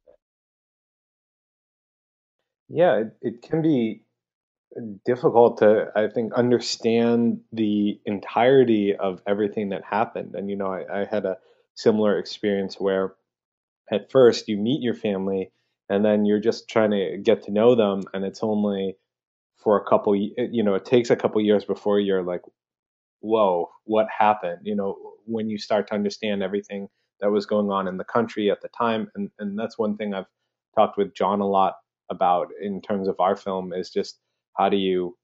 Yeah, 2.69 2.97
it, 2.97 3.17
it 3.21 3.41
can 3.41 3.61
be 3.61 4.03
difficult 5.05 5.59
to, 5.59 5.91
I 5.95 6.07
think, 6.07 6.33
understand 6.33 7.41
the 7.51 7.99
entirety 8.05 8.95
of 8.95 9.21
everything 9.27 9.69
that 9.69 9.83
happened. 9.83 10.35
And, 10.35 10.49
you 10.49 10.55
know, 10.55 10.67
I, 10.67 11.01
I 11.01 11.05
had 11.05 11.25
a 11.25 11.37
similar 11.75 12.17
experience 12.17 12.75
where 12.79 13.15
at 13.91 14.11
first 14.11 14.47
you 14.47 14.57
meet 14.57 14.81
your 14.81 14.95
family 14.95 15.51
and 15.89 16.03
then 16.03 16.25
you're 16.25 16.39
just 16.39 16.69
trying 16.69 16.91
to 16.91 17.17
get 17.23 17.43
to 17.43 17.51
know 17.51 17.75
them. 17.75 18.03
And 18.13 18.25
it's 18.25 18.41
only 18.41 18.97
for 19.57 19.77
a 19.77 19.85
couple, 19.85 20.15
you 20.15 20.63
know, 20.63 20.75
it 20.75 20.85
takes 20.85 21.09
a 21.09 21.15
couple 21.15 21.41
years 21.41 21.65
before 21.65 21.99
you're 21.99 22.23
like, 22.23 22.41
whoa, 23.19 23.69
what 23.85 24.07
happened? 24.17 24.59
You 24.63 24.75
know, 24.75 24.97
when 25.25 25.49
you 25.49 25.57
start 25.57 25.87
to 25.87 25.93
understand 25.93 26.43
everything 26.43 26.89
that 27.23 27.31
was 27.31 27.45
going 27.45 27.71
on 27.71 27.87
in 27.87 27.95
the 27.95 28.03
country 28.03 28.51
at 28.51 28.61
the 28.61 28.67
time. 28.77 29.09
And, 29.15 29.31
and 29.39 29.57
that's 29.57 29.77
one 29.77 29.95
thing 29.95 30.13
I've 30.13 30.27
talked 30.75 30.97
with 30.97 31.15
John 31.15 31.39
a 31.39 31.47
lot 31.47 31.75
about 32.09 32.49
in 32.61 32.81
terms 32.81 33.07
of 33.07 33.15
our 33.19 33.37
film 33.37 33.71
is 33.71 33.89
just 33.89 34.19
how 34.57 34.67
do 34.67 34.75
you 34.75 35.17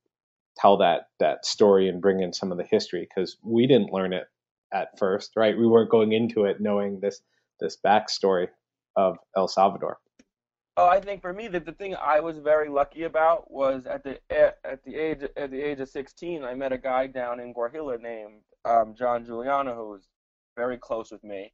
tell 0.58 0.78
that 0.78 1.08
that 1.20 1.46
story 1.46 1.90
and 1.90 2.02
bring 2.02 2.22
in 2.22 2.32
some 2.32 2.54
of 2.54 2.58
the 2.58 2.64
history 2.64 3.08
because 3.08 3.36
we 3.44 3.68
didn't 3.68 3.92
learn 3.92 4.14
it 4.14 4.28
at 4.74 4.98
first, 4.98 5.34
right? 5.36 5.58
We 5.58 5.68
weren't 5.68 5.92
going 5.92 6.14
into 6.14 6.46
it 6.46 6.62
knowing 6.62 7.02
this 7.02 7.22
this 7.60 7.78
backstory 7.86 8.48
of 8.96 9.18
El 9.36 9.50
Salvador. 9.50 10.00
Oh, 10.78 10.88
I 10.88 11.02
think 11.02 11.22
for 11.22 11.34
me 11.34 11.50
that 11.50 11.66
the 11.66 11.74
thing 11.74 11.96
I 11.96 12.22
was 12.22 12.38
very 12.38 12.70
lucky 12.70 13.04
about 13.04 13.52
was 13.52 13.86
at 13.86 14.06
the 14.06 14.20
at 14.32 14.86
the 14.86 14.96
age 14.96 15.24
at 15.36 15.52
the 15.52 15.62
age 15.62 15.82
of 15.82 15.90
16, 15.90 16.46
I 16.46 16.54
met 16.54 16.72
a 16.72 16.78
guy 16.78 17.08
down 17.08 17.42
in 17.42 17.54
Guarjila 17.54 18.02
named 18.02 18.42
um, 18.64 18.96
John 18.98 19.26
Giuliano, 19.26 19.76
who 19.76 19.90
was 19.90 20.08
very 20.56 20.78
close 20.78 21.12
with 21.12 21.24
me, 21.26 21.52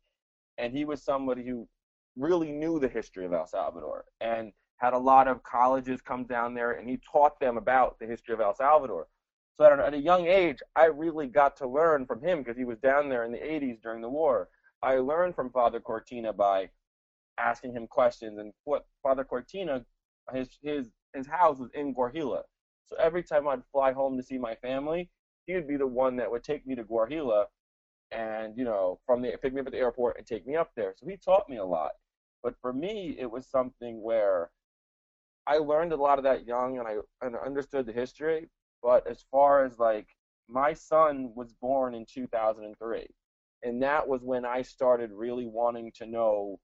and 0.57 0.73
he 0.73 0.85
was 0.85 1.03
somebody 1.03 1.45
who 1.45 1.67
really 2.15 2.51
knew 2.51 2.79
the 2.79 2.87
history 2.87 3.25
of 3.25 3.33
El 3.33 3.47
Salvador 3.47 4.05
and 4.21 4.53
had 4.77 4.93
a 4.93 4.97
lot 4.97 5.27
of 5.27 5.43
colleges 5.43 6.01
come 6.01 6.25
down 6.25 6.53
there, 6.53 6.73
and 6.73 6.89
he 6.89 6.99
taught 7.11 7.39
them 7.39 7.57
about 7.57 7.97
the 7.99 8.05
history 8.05 8.33
of 8.33 8.41
El 8.41 8.53
Salvador. 8.53 9.07
So 9.57 9.65
at 9.65 9.93
a, 9.93 9.97
young 9.97 10.27
age, 10.27 10.59
I 10.75 10.85
really 10.85 11.27
got 11.27 11.55
to 11.57 11.67
learn 11.67 12.05
from 12.05 12.21
him 12.21 12.39
because 12.39 12.57
he 12.57 12.65
was 12.65 12.77
down 12.79 13.07
there 13.07 13.23
in 13.23 13.31
the 13.31 13.37
80s 13.37 13.81
during 13.81 14.01
the 14.01 14.09
war. 14.09 14.49
I 14.83 14.97
learned 14.97 15.35
from 15.35 15.49
Father 15.49 15.79
Cortina 15.79 16.33
by 16.33 16.69
asking 17.37 17.73
him 17.73 17.87
questions, 17.87 18.37
and 18.37 18.53
what 18.65 18.85
Father 19.01 19.23
Cortina, 19.23 19.85
his 20.33 20.49
his 20.61 20.89
his 21.13 21.27
house 21.27 21.57
was 21.57 21.69
in 21.73 21.95
Guarjila. 21.95 22.43
So 22.87 22.97
every 22.97 23.23
time 23.23 23.47
I'd 23.47 23.63
fly 23.71 23.93
home 23.93 24.17
to 24.17 24.23
see 24.23 24.37
my 24.37 24.55
family, 24.55 25.09
he 25.47 25.53
would 25.53 25.67
be 25.67 25.77
the 25.77 25.87
one 25.87 26.17
that 26.17 26.29
would 26.29 26.43
take 26.43 26.67
me 26.67 26.75
to 26.75 26.83
Guarjila, 26.83 27.45
and 28.11 28.57
you 28.57 28.63
know, 28.63 28.99
from 29.05 29.21
the 29.21 29.33
pick 29.41 29.53
me 29.53 29.61
up 29.61 29.67
at 29.67 29.73
the 29.73 29.79
airport 29.79 30.17
and 30.17 30.25
take 30.25 30.47
me 30.47 30.55
up 30.55 30.71
there. 30.75 30.93
So 30.97 31.07
he 31.07 31.17
taught 31.17 31.49
me 31.49 31.57
a 31.57 31.65
lot. 31.65 31.91
But 32.43 32.55
for 32.61 32.73
me, 32.73 33.15
it 33.19 33.29
was 33.29 33.47
something 33.47 34.01
where 34.01 34.51
I 35.47 35.57
learned 35.57 35.93
a 35.93 35.97
lot 35.97 36.17
of 36.17 36.23
that 36.25 36.45
young, 36.45 36.79
and 36.79 36.87
I 36.87 36.97
and 37.25 37.35
understood 37.35 37.85
the 37.85 37.93
history. 37.93 38.49
But 38.83 39.07
as 39.07 39.25
far 39.31 39.65
as 39.65 39.79
like 39.79 40.07
my 40.47 40.73
son 40.73 41.31
was 41.35 41.53
born 41.53 41.95
in 41.95 42.05
2003, 42.05 43.07
and 43.63 43.81
that 43.81 44.07
was 44.07 44.21
when 44.23 44.45
I 44.45 44.61
started 44.61 45.11
really 45.11 45.47
wanting 45.47 45.91
to 45.95 46.05
know 46.05 46.59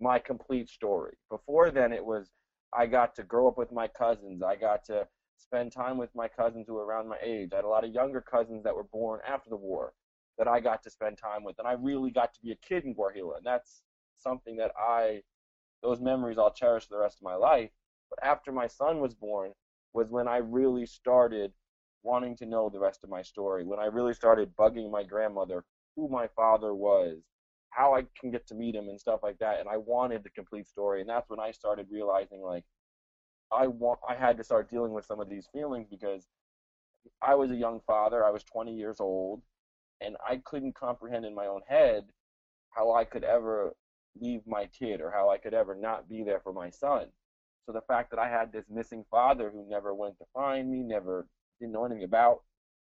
my 0.00 0.18
complete 0.18 0.68
story. 0.68 1.14
Before 1.30 1.70
then, 1.70 1.92
it 1.92 2.04
was 2.04 2.30
I 2.76 2.86
got 2.86 3.14
to 3.16 3.22
grow 3.22 3.48
up 3.48 3.56
with 3.56 3.72
my 3.72 3.88
cousins. 3.88 4.42
I 4.42 4.56
got 4.56 4.84
to 4.86 5.06
spend 5.36 5.72
time 5.72 5.96
with 5.98 6.10
my 6.14 6.28
cousins 6.28 6.66
who 6.66 6.74
were 6.74 6.84
around 6.84 7.08
my 7.08 7.18
age. 7.22 7.50
I 7.52 7.56
had 7.56 7.64
a 7.64 7.68
lot 7.68 7.84
of 7.84 7.92
younger 7.92 8.20
cousins 8.20 8.64
that 8.64 8.74
were 8.74 8.84
born 8.84 9.20
after 9.28 9.50
the 9.50 9.56
war 9.56 9.92
that 10.38 10.48
I 10.48 10.60
got 10.60 10.82
to 10.82 10.90
spend 10.90 11.18
time 11.18 11.44
with, 11.44 11.58
and 11.58 11.68
I 11.68 11.72
really 11.72 12.10
got 12.10 12.34
to 12.34 12.40
be 12.42 12.52
a 12.52 12.56
kid 12.56 12.84
in 12.84 12.94
Guarjila, 12.94 13.38
and 13.38 13.46
that's 13.46 13.82
something 14.18 14.56
that 14.56 14.72
I, 14.78 15.22
those 15.82 16.00
memories 16.00 16.38
I'll 16.38 16.52
cherish 16.52 16.88
for 16.88 16.94
the 16.94 17.00
rest 17.00 17.18
of 17.18 17.24
my 17.24 17.34
life. 17.34 17.70
But 18.10 18.24
after 18.24 18.52
my 18.52 18.66
son 18.66 19.00
was 19.00 19.14
born, 19.14 19.52
was 19.92 20.08
when 20.10 20.28
I 20.28 20.38
really 20.38 20.86
started 20.86 21.52
wanting 22.02 22.36
to 22.36 22.46
know 22.46 22.68
the 22.68 22.78
rest 22.78 23.02
of 23.02 23.10
my 23.10 23.22
story. 23.22 23.64
When 23.64 23.78
I 23.78 23.86
really 23.86 24.14
started 24.14 24.54
bugging 24.56 24.90
my 24.90 25.02
grandmother 25.02 25.64
who 25.96 26.08
my 26.08 26.28
father 26.36 26.74
was, 26.74 27.18
how 27.70 27.94
I 27.94 28.04
can 28.20 28.30
get 28.30 28.46
to 28.48 28.54
meet 28.54 28.74
him 28.74 28.88
and 28.88 29.00
stuff 29.00 29.20
like 29.22 29.38
that. 29.38 29.60
And 29.60 29.68
I 29.68 29.78
wanted 29.78 30.22
the 30.22 30.30
complete 30.30 30.68
story. 30.68 31.00
And 31.00 31.08
that's 31.08 31.28
when 31.28 31.40
I 31.40 31.50
started 31.50 31.86
realizing 31.90 32.40
like 32.42 32.64
I 33.52 33.66
want 33.66 34.00
I 34.08 34.14
had 34.14 34.36
to 34.36 34.44
start 34.44 34.70
dealing 34.70 34.92
with 34.92 35.06
some 35.06 35.20
of 35.20 35.28
these 35.28 35.48
feelings 35.52 35.86
because 35.90 36.26
I 37.22 37.34
was 37.34 37.50
a 37.50 37.56
young 37.56 37.80
father, 37.86 38.24
I 38.24 38.30
was 38.30 38.44
20 38.44 38.74
years 38.74 39.00
old, 39.00 39.42
and 40.04 40.16
I 40.28 40.40
couldn't 40.44 40.74
comprehend 40.74 41.24
in 41.24 41.34
my 41.34 41.46
own 41.46 41.60
head 41.66 42.04
how 42.70 42.94
I 42.94 43.04
could 43.04 43.24
ever 43.24 43.74
leave 44.20 44.40
my 44.46 44.66
kid 44.66 45.00
or 45.00 45.10
how 45.10 45.30
I 45.30 45.38
could 45.38 45.54
ever 45.54 45.74
not 45.74 46.08
be 46.08 46.22
there 46.22 46.40
for 46.40 46.52
my 46.52 46.70
son. 46.70 47.06
So 47.66 47.72
the 47.72 47.82
fact 47.88 48.10
that 48.10 48.18
I 48.18 48.28
had 48.28 48.52
this 48.52 48.66
missing 48.70 49.04
father 49.10 49.50
who 49.50 49.66
never 49.68 49.94
went 49.94 50.18
to 50.18 50.24
find 50.34 50.70
me, 50.70 50.82
never 50.82 51.26
didn't 51.60 51.72
know 51.72 51.84
anything 51.84 52.04
about, 52.04 52.42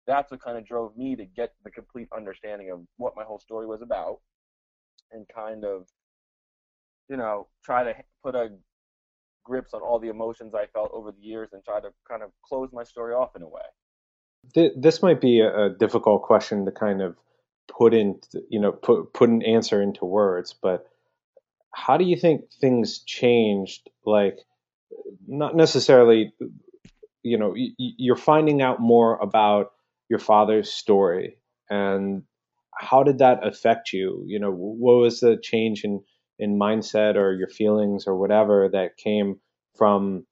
that's 0.06 0.30
what 0.30 0.42
kind 0.42 0.56
of 0.56 0.66
drove 0.66 0.96
me 0.96 1.16
to 1.16 1.24
get 1.24 1.52
the 1.64 1.70
complete 1.70 2.08
understanding 2.16 2.70
of 2.70 2.80
what 2.96 3.16
my 3.16 3.24
whole 3.24 3.38
story 3.38 3.66
was 3.66 3.82
about 3.82 4.20
and 5.12 5.26
kind 5.34 5.64
of 5.64 5.86
you 7.08 7.16
know 7.16 7.46
try 7.64 7.84
to 7.84 7.94
put 8.22 8.34
a 8.34 8.50
grips 9.44 9.72
on 9.74 9.80
all 9.80 9.98
the 9.98 10.08
emotions 10.08 10.54
I 10.54 10.66
felt 10.66 10.90
over 10.92 11.10
the 11.10 11.26
years 11.26 11.50
and 11.52 11.64
try 11.64 11.80
to 11.80 11.88
kind 12.08 12.22
of 12.22 12.30
close 12.44 12.68
my 12.72 12.84
story 12.84 13.14
off 13.14 13.34
in 13.34 13.42
a 13.42 13.48
way. 13.48 13.62
This 14.54 15.02
might 15.02 15.20
be 15.20 15.40
a 15.40 15.70
difficult 15.70 16.22
question 16.22 16.64
to 16.64 16.72
kind 16.72 17.02
of 17.02 17.16
put 17.68 17.94
in, 17.94 18.20
you 18.48 18.60
know, 18.60 18.72
put 18.72 19.12
put 19.12 19.28
an 19.28 19.42
answer 19.42 19.82
into 19.82 20.04
words, 20.04 20.54
but 20.60 20.86
how 21.74 21.96
do 21.96 22.04
you 22.04 22.16
think 22.16 22.50
things 22.60 23.00
changed? 23.00 23.88
Like, 24.04 24.38
not 25.26 25.54
necessarily, 25.54 26.32
you 27.22 27.38
know, 27.38 27.54
you're 27.56 28.16
finding 28.16 28.62
out 28.62 28.80
more 28.80 29.18
about 29.18 29.72
your 30.08 30.18
father's 30.18 30.70
story, 30.72 31.38
and 31.68 32.22
how 32.74 33.02
did 33.02 33.18
that 33.18 33.46
affect 33.46 33.92
you? 33.92 34.24
You 34.26 34.38
know, 34.40 34.50
what 34.50 34.94
was 34.94 35.20
the 35.20 35.36
change 35.36 35.84
in 35.84 36.02
in 36.38 36.58
mindset 36.58 37.16
or 37.16 37.34
your 37.34 37.48
feelings 37.48 38.06
or 38.06 38.16
whatever 38.16 38.68
that 38.72 38.96
came 38.96 39.40
from 39.76 40.24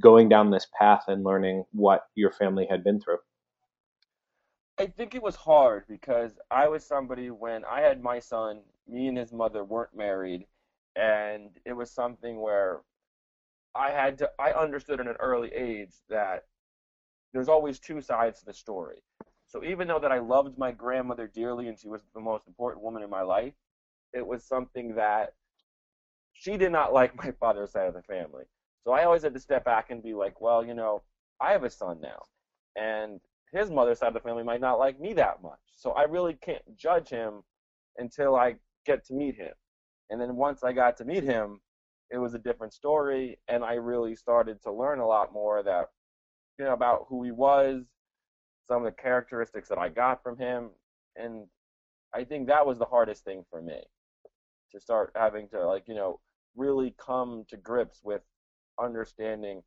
going 0.00 0.28
down 0.28 0.50
this 0.50 0.66
path 0.78 1.04
and 1.08 1.24
learning 1.24 1.64
what 1.72 2.02
your 2.14 2.32
family 2.32 2.66
had 2.68 2.82
been 2.82 3.00
through? 3.00 3.18
I 4.82 4.88
think 4.88 5.14
it 5.14 5.22
was 5.22 5.36
hard 5.36 5.84
because 5.88 6.32
I 6.50 6.66
was 6.66 6.84
somebody 6.84 7.30
when 7.30 7.64
I 7.64 7.82
had 7.82 8.02
my 8.02 8.18
son, 8.18 8.62
me 8.88 9.06
and 9.06 9.16
his 9.16 9.32
mother 9.32 9.62
weren't 9.62 9.96
married, 9.96 10.44
and 10.96 11.50
it 11.64 11.74
was 11.74 11.88
something 11.88 12.40
where 12.40 12.80
I 13.76 13.92
had 13.92 14.18
to 14.18 14.30
I 14.40 14.50
understood 14.50 14.98
at 14.98 15.06
an 15.06 15.14
early 15.20 15.52
age 15.54 15.92
that 16.08 16.46
there's 17.32 17.48
always 17.48 17.78
two 17.78 18.00
sides 18.00 18.40
to 18.40 18.46
the 18.46 18.52
story. 18.52 19.04
So 19.46 19.62
even 19.62 19.86
though 19.86 20.00
that 20.00 20.10
I 20.10 20.18
loved 20.18 20.58
my 20.58 20.72
grandmother 20.72 21.28
dearly 21.32 21.68
and 21.68 21.78
she 21.78 21.86
was 21.86 22.02
the 22.12 22.20
most 22.20 22.48
important 22.48 22.82
woman 22.82 23.04
in 23.04 23.10
my 23.10 23.22
life, 23.22 23.54
it 24.12 24.26
was 24.26 24.42
something 24.42 24.96
that 24.96 25.34
she 26.32 26.56
did 26.56 26.72
not 26.72 26.92
like 26.98 27.14
my 27.14 27.30
father's 27.30 27.70
side 27.70 27.86
of 27.86 27.94
the 27.94 28.02
family. 28.02 28.46
So 28.82 28.90
I 28.90 29.04
always 29.04 29.22
had 29.22 29.34
to 29.34 29.40
step 29.40 29.64
back 29.64 29.92
and 29.92 30.02
be 30.02 30.12
like, 30.12 30.40
well, 30.40 30.66
you 30.66 30.74
know, 30.74 31.02
I 31.40 31.52
have 31.52 31.62
a 31.62 31.70
son 31.70 32.00
now, 32.00 32.24
and 32.74 33.20
his 33.52 33.70
mother's 33.70 33.98
side 33.98 34.08
of 34.08 34.14
the 34.14 34.20
family 34.20 34.42
might 34.44 34.60
not 34.60 34.78
like 34.78 34.98
me 35.00 35.12
that 35.14 35.42
much. 35.42 35.60
So 35.76 35.92
I 35.92 36.04
really 36.04 36.34
can't 36.34 36.62
judge 36.76 37.08
him 37.08 37.42
until 37.98 38.36
I 38.36 38.56
get 38.86 39.04
to 39.06 39.14
meet 39.14 39.36
him. 39.36 39.52
And 40.10 40.20
then 40.20 40.36
once 40.36 40.64
I 40.64 40.72
got 40.72 40.96
to 40.98 41.04
meet 41.04 41.24
him, 41.24 41.60
it 42.10 42.18
was 42.18 42.34
a 42.34 42.38
different 42.38 42.74
story, 42.74 43.38
and 43.48 43.64
I 43.64 43.74
really 43.74 44.14
started 44.14 44.62
to 44.62 44.72
learn 44.72 44.98
a 44.98 45.06
lot 45.06 45.32
more 45.32 45.62
that, 45.62 45.86
you 46.58 46.66
know, 46.66 46.74
about 46.74 47.06
who 47.08 47.24
he 47.24 47.30
was, 47.30 47.84
some 48.68 48.78
of 48.78 48.84
the 48.84 49.02
characteristics 49.02 49.68
that 49.70 49.78
I 49.78 49.88
got 49.88 50.22
from 50.22 50.38
him, 50.38 50.70
and 51.16 51.46
I 52.14 52.24
think 52.24 52.46
that 52.46 52.66
was 52.66 52.78
the 52.78 52.84
hardest 52.84 53.24
thing 53.24 53.44
for 53.50 53.62
me 53.62 53.80
to 54.72 54.80
start 54.80 55.12
having 55.14 55.48
to 55.48 55.66
like 55.66 55.84
you 55.86 55.94
know 55.94 56.20
really 56.56 56.94
come 56.98 57.44
to 57.48 57.56
grips 57.56 58.00
with 58.02 58.22
understanding 58.82 59.62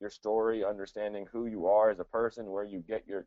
your 0.00 0.10
story, 0.10 0.64
understanding 0.64 1.26
who 1.32 1.46
you 1.46 1.66
are 1.66 1.90
as 1.90 2.00
a 2.00 2.04
person, 2.04 2.50
where 2.50 2.64
you 2.64 2.82
get 2.86 3.06
your 3.06 3.26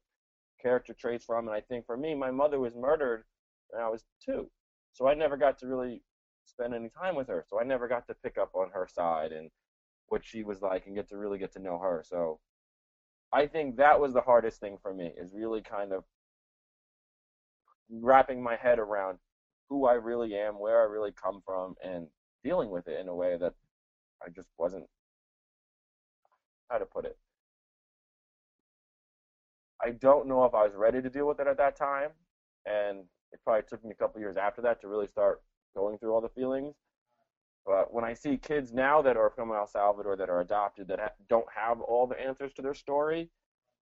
character 0.61 0.93
traits 0.93 1.25
from. 1.25 1.47
And 1.47 1.55
I 1.55 1.61
think 1.61 1.85
for 1.85 1.97
me, 1.97 2.15
my 2.15 2.31
mother 2.31 2.59
was 2.59 2.75
murdered 2.75 3.23
when 3.69 3.81
I 3.81 3.89
was 3.89 4.03
two, 4.23 4.49
so 4.93 5.07
I 5.07 5.13
never 5.13 5.37
got 5.37 5.59
to 5.59 5.67
really 5.67 6.01
spend 6.45 6.73
any 6.73 6.89
time 6.89 7.15
with 7.15 7.27
her. 7.27 7.45
So 7.49 7.59
I 7.59 7.63
never 7.63 7.87
got 7.87 8.07
to 8.07 8.13
pick 8.13 8.37
up 8.37 8.51
on 8.55 8.69
her 8.73 8.87
side 8.91 9.31
and 9.31 9.49
what 10.07 10.25
she 10.25 10.43
was 10.43 10.61
like 10.61 10.85
and 10.85 10.95
get 10.95 11.09
to 11.09 11.17
really 11.17 11.39
get 11.39 11.53
to 11.53 11.59
know 11.59 11.79
her. 11.79 12.03
So 12.05 12.39
I 13.31 13.47
think 13.47 13.77
that 13.77 13.99
was 13.99 14.13
the 14.13 14.21
hardest 14.21 14.59
thing 14.59 14.77
for 14.81 14.93
me 14.93 15.11
is 15.17 15.31
really 15.33 15.61
kind 15.61 15.93
of 15.93 16.03
wrapping 17.89 18.43
my 18.43 18.55
head 18.55 18.79
around 18.79 19.17
who 19.69 19.85
I 19.87 19.93
really 19.93 20.35
am, 20.35 20.59
where 20.59 20.81
I 20.81 20.85
really 20.85 21.11
come 21.13 21.41
from, 21.45 21.75
and 21.83 22.07
dealing 22.43 22.69
with 22.69 22.87
it 22.87 22.99
in 22.99 23.07
a 23.07 23.15
way 23.15 23.37
that 23.37 23.53
I 24.21 24.29
just 24.29 24.49
wasn't 24.57 24.85
how 26.71 26.77
to 26.77 26.85
put 26.85 27.05
it. 27.05 27.17
I 29.83 29.91
don't 29.91 30.27
know 30.27 30.45
if 30.45 30.53
I 30.53 30.63
was 30.63 30.73
ready 30.75 31.01
to 31.01 31.09
deal 31.09 31.27
with 31.27 31.39
it 31.39 31.47
at 31.47 31.57
that 31.57 31.75
time, 31.75 32.09
and 32.65 32.99
it 33.31 33.39
probably 33.43 33.63
took 33.67 33.83
me 33.83 33.91
a 33.91 33.95
couple 33.95 34.21
years 34.21 34.37
after 34.37 34.61
that 34.61 34.81
to 34.81 34.87
really 34.87 35.07
start 35.07 35.41
going 35.75 35.97
through 35.97 36.13
all 36.13 36.21
the 36.21 36.29
feelings. 36.29 36.75
But 37.65 37.93
when 37.93 38.03
I 38.03 38.13
see 38.13 38.37
kids 38.37 38.73
now 38.73 39.01
that 39.01 39.17
are 39.17 39.29
from 39.29 39.51
El 39.51 39.67
Salvador 39.67 40.15
that 40.17 40.29
are 40.29 40.41
adopted 40.41 40.87
that 40.87 40.99
ha- 40.99 41.13
don't 41.29 41.45
have 41.55 41.79
all 41.81 42.07
the 42.07 42.19
answers 42.19 42.53
to 42.53 42.61
their 42.61 42.73
story, 42.73 43.29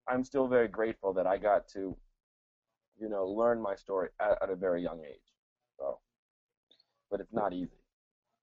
I'm 0.08 0.24
still 0.24 0.48
very 0.48 0.68
grateful 0.68 1.12
that 1.14 1.26
I 1.26 1.38
got 1.38 1.68
to, 1.68 1.96
you 3.00 3.08
know, 3.08 3.26
learn 3.26 3.60
my 3.60 3.76
story 3.76 4.08
at, 4.20 4.42
at 4.42 4.50
a 4.50 4.56
very 4.56 4.82
young 4.82 5.00
age. 5.08 5.20
So, 5.78 5.98
but 7.10 7.20
it's 7.20 7.32
not 7.32 7.52
easy. 7.52 7.70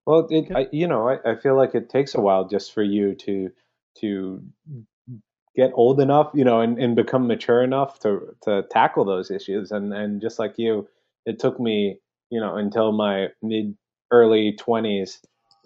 Well, 0.06 0.28
it, 0.30 0.50
I, 0.56 0.68
you 0.72 0.88
know, 0.88 1.10
I, 1.10 1.32
I 1.32 1.36
feel 1.36 1.58
like 1.58 1.76
it 1.76 1.90
takes 1.90 2.16
a 2.16 2.22
while 2.22 2.48
just 2.48 2.74
for 2.74 2.82
you 2.84 3.14
to 3.16 3.52
to 4.02 4.44
get 5.56 5.72
old 5.74 6.00
enough, 6.00 6.30
you 6.34 6.46
know, 6.46 6.62
and, 6.62 6.78
and 6.78 6.96
become 6.96 7.28
mature 7.28 7.64
enough 7.64 8.00
to 8.00 8.36
to 8.44 8.64
tackle 8.70 9.06
those 9.06 9.32
issues. 9.32 9.72
And 9.72 9.94
and 9.94 10.22
just 10.22 10.40
like 10.40 10.54
you, 10.58 10.88
it 11.26 11.40
took 11.40 11.60
me, 11.60 12.00
you 12.30 12.40
know, 12.40 12.56
until 12.56 12.92
my 12.92 13.28
mid 13.42 13.76
early 14.12 14.56
twenties 14.58 15.20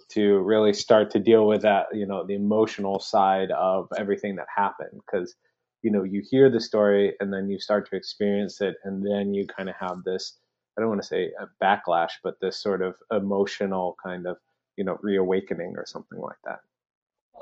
to 0.09 0.39
really 0.39 0.73
start 0.73 1.11
to 1.11 1.19
deal 1.19 1.47
with 1.47 1.61
that, 1.61 1.85
you 1.93 2.05
know, 2.05 2.25
the 2.25 2.35
emotional 2.35 2.99
side 2.99 3.51
of 3.51 3.87
everything 3.97 4.35
that 4.35 4.47
happened. 4.53 4.99
Because, 5.05 5.35
you 5.83 5.91
know, 5.91 6.03
you 6.03 6.21
hear 6.29 6.49
the 6.49 6.59
story 6.59 7.13
and 7.19 7.31
then 7.31 7.49
you 7.49 7.59
start 7.59 7.89
to 7.89 7.95
experience 7.95 8.59
it, 8.61 8.75
and 8.83 9.05
then 9.05 9.33
you 9.33 9.45
kind 9.47 9.69
of 9.69 9.75
have 9.79 10.03
this 10.03 10.37
I 10.77 10.81
don't 10.81 10.89
want 10.89 11.01
to 11.01 11.07
say 11.07 11.31
a 11.39 11.47
backlash, 11.63 12.11
but 12.23 12.39
this 12.39 12.61
sort 12.61 12.81
of 12.81 12.95
emotional 13.11 13.97
kind 14.03 14.25
of 14.25 14.37
you 14.77 14.85
know 14.85 14.97
reawakening 15.01 15.75
or 15.77 15.85
something 15.85 16.19
like 16.19 16.37
that. 16.45 16.59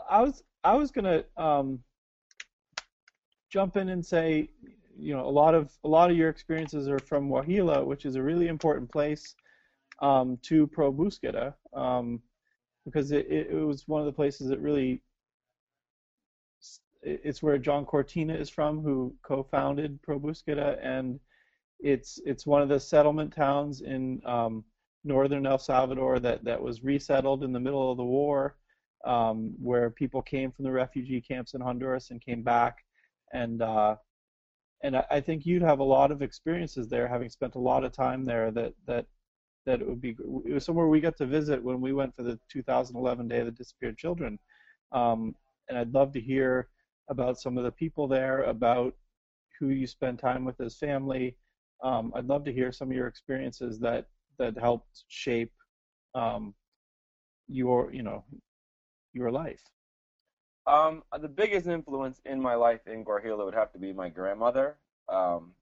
I 0.09 0.21
was 0.21 0.43
I 0.63 0.75
was 0.75 0.91
gonna 0.91 1.23
um, 1.37 1.79
jump 3.49 3.77
in 3.77 3.89
and 3.89 4.05
say, 4.05 4.49
you 4.97 5.15
know 5.15 5.25
a 5.25 5.29
lot 5.29 5.55
of 5.55 5.71
a 5.83 5.87
lot 5.87 6.11
of 6.11 6.17
your 6.17 6.29
experiences 6.29 6.87
are 6.87 6.99
from 6.99 7.29
Guarjila, 7.29 7.85
which 7.85 8.05
is 8.05 8.15
a 8.15 8.23
really 8.23 8.47
important 8.47 8.91
place 8.91 9.35
um, 10.01 10.37
to 10.43 10.67
Pro 10.67 10.91
Búsqueda, 10.91 11.53
um, 11.73 12.21
because 12.85 13.11
it, 13.11 13.27
it, 13.29 13.53
was 13.53 13.87
one 13.87 14.01
of 14.01 14.05
the 14.05 14.13
places 14.13 14.47
that 14.49 14.59
really 14.59 15.01
it's 17.01 17.41
where 17.41 17.57
John 17.57 17.85
Cortina 17.85 18.33
is 18.33 18.49
from, 18.49 18.81
who 18.81 19.15
co-founded 19.23 20.01
Pro 20.01 20.19
Búsqueda, 20.19 20.77
and 20.83 21.19
it's 21.79 22.19
it's 22.25 22.45
one 22.45 22.61
of 22.61 22.69
the 22.69 22.79
settlement 22.79 23.33
towns 23.33 23.81
in 23.81 24.21
um, 24.25 24.65
northern 25.05 25.45
El 25.45 25.57
Salvador 25.57 26.19
that 26.19 26.43
that 26.43 26.61
was 26.61 26.83
resettled 26.83 27.43
in 27.43 27.53
the 27.53 27.59
middle 27.59 27.89
of 27.91 27.97
the 27.97 28.03
war, 28.03 28.57
um, 29.05 29.53
where 29.61 29.89
people 29.89 30.21
came 30.21 30.51
from 30.51 30.65
the 30.65 30.71
refugee 30.71 31.21
camps 31.21 31.53
in 31.53 31.61
Honduras 31.61 32.11
and 32.11 32.21
came 32.21 32.43
back, 32.43 32.77
and 33.33 33.61
uh, 33.61 33.95
and 34.83 34.95
I, 34.95 35.19
think 35.19 35.45
you'd 35.45 35.61
have 35.61 35.79
a 35.79 35.83
lot 35.83 36.11
of 36.11 36.21
experiences 36.21 36.87
there, 36.87 37.07
having 37.07 37.29
spent 37.29 37.55
a 37.55 37.59
lot 37.59 37.83
of 37.83 37.91
time 37.91 38.25
there. 38.25 38.51
That 38.51 38.73
that 38.87 39.05
that 39.65 39.81
it 39.81 39.87
would 39.87 40.01
be 40.01 40.15
it 40.45 40.53
was 40.53 40.65
somewhere 40.65 40.87
we 40.87 41.01
got 41.01 41.17
to 41.17 41.25
visit 41.25 41.63
when 41.63 41.81
we 41.81 41.93
went 41.93 42.15
for 42.15 42.23
the 42.23 42.39
2011 42.51 43.27
Day 43.27 43.39
of 43.39 43.45
the 43.45 43.51
Disappeared 43.51 43.97
Children, 43.97 44.39
um, 44.91 45.35
and 45.67 45.77
I'd 45.77 45.93
love 45.93 46.11
to 46.13 46.21
hear 46.21 46.69
about 47.09 47.39
some 47.39 47.57
of 47.57 47.63
the 47.63 47.71
people 47.71 48.07
there, 48.07 48.43
about 48.43 48.95
who 49.59 49.69
you 49.69 49.87
spend 49.87 50.19
time 50.19 50.45
with 50.45 50.59
as 50.61 50.77
family. 50.77 51.35
Um, 51.83 52.11
I'd 52.15 52.27
love 52.27 52.43
to 52.45 52.53
hear 52.53 52.71
some 52.71 52.89
of 52.89 52.95
your 52.95 53.07
experiences 53.07 53.79
that 53.79 54.07
that 54.37 54.57
helped 54.57 55.03
shape 55.07 55.51
um, 56.15 56.53
your 57.47 57.93
you 57.93 58.03
know 58.03 58.23
your 59.13 59.31
life. 59.31 59.63
Um, 60.67 61.03
the 61.19 61.27
biggest 61.27 61.67
influence 61.67 62.21
in 62.25 62.41
my 62.41 62.55
life 62.55 62.81
in 62.85 63.03
Guarjila 63.03 63.45
would 63.45 63.55
have 63.55 63.71
to 63.73 63.79
be 63.79 63.91
my 63.91 64.09
grandmother. 64.09 64.77
Um, 65.07 65.53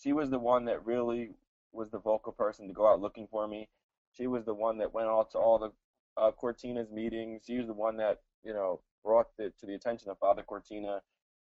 she 0.00 0.12
was 0.12 0.30
the 0.30 0.38
one 0.38 0.64
that 0.64 0.84
really 0.84 1.30
was 1.72 1.90
the 1.90 1.98
vocal 1.98 2.32
person 2.32 2.66
to 2.66 2.74
go 2.74 2.88
out 2.88 3.00
looking 3.00 3.28
for 3.30 3.46
me. 3.46 3.68
She 4.16 4.26
was 4.26 4.44
the 4.44 4.54
one 4.54 4.78
that 4.78 4.92
went 4.92 5.08
out 5.08 5.30
to 5.32 5.38
all 5.38 5.58
the 5.58 5.72
uh, 6.20 6.32
Cortina's 6.32 6.90
meetings. 6.90 7.42
She 7.46 7.58
was 7.58 7.66
the 7.66 7.72
one 7.72 7.96
that 7.98 8.20
you 8.44 8.52
know 8.52 8.80
brought 9.04 9.28
it 9.38 9.58
to 9.60 9.66
the 9.66 9.74
attention 9.74 10.10
of 10.10 10.18
Father 10.18 10.42
Cortina. 10.42 11.00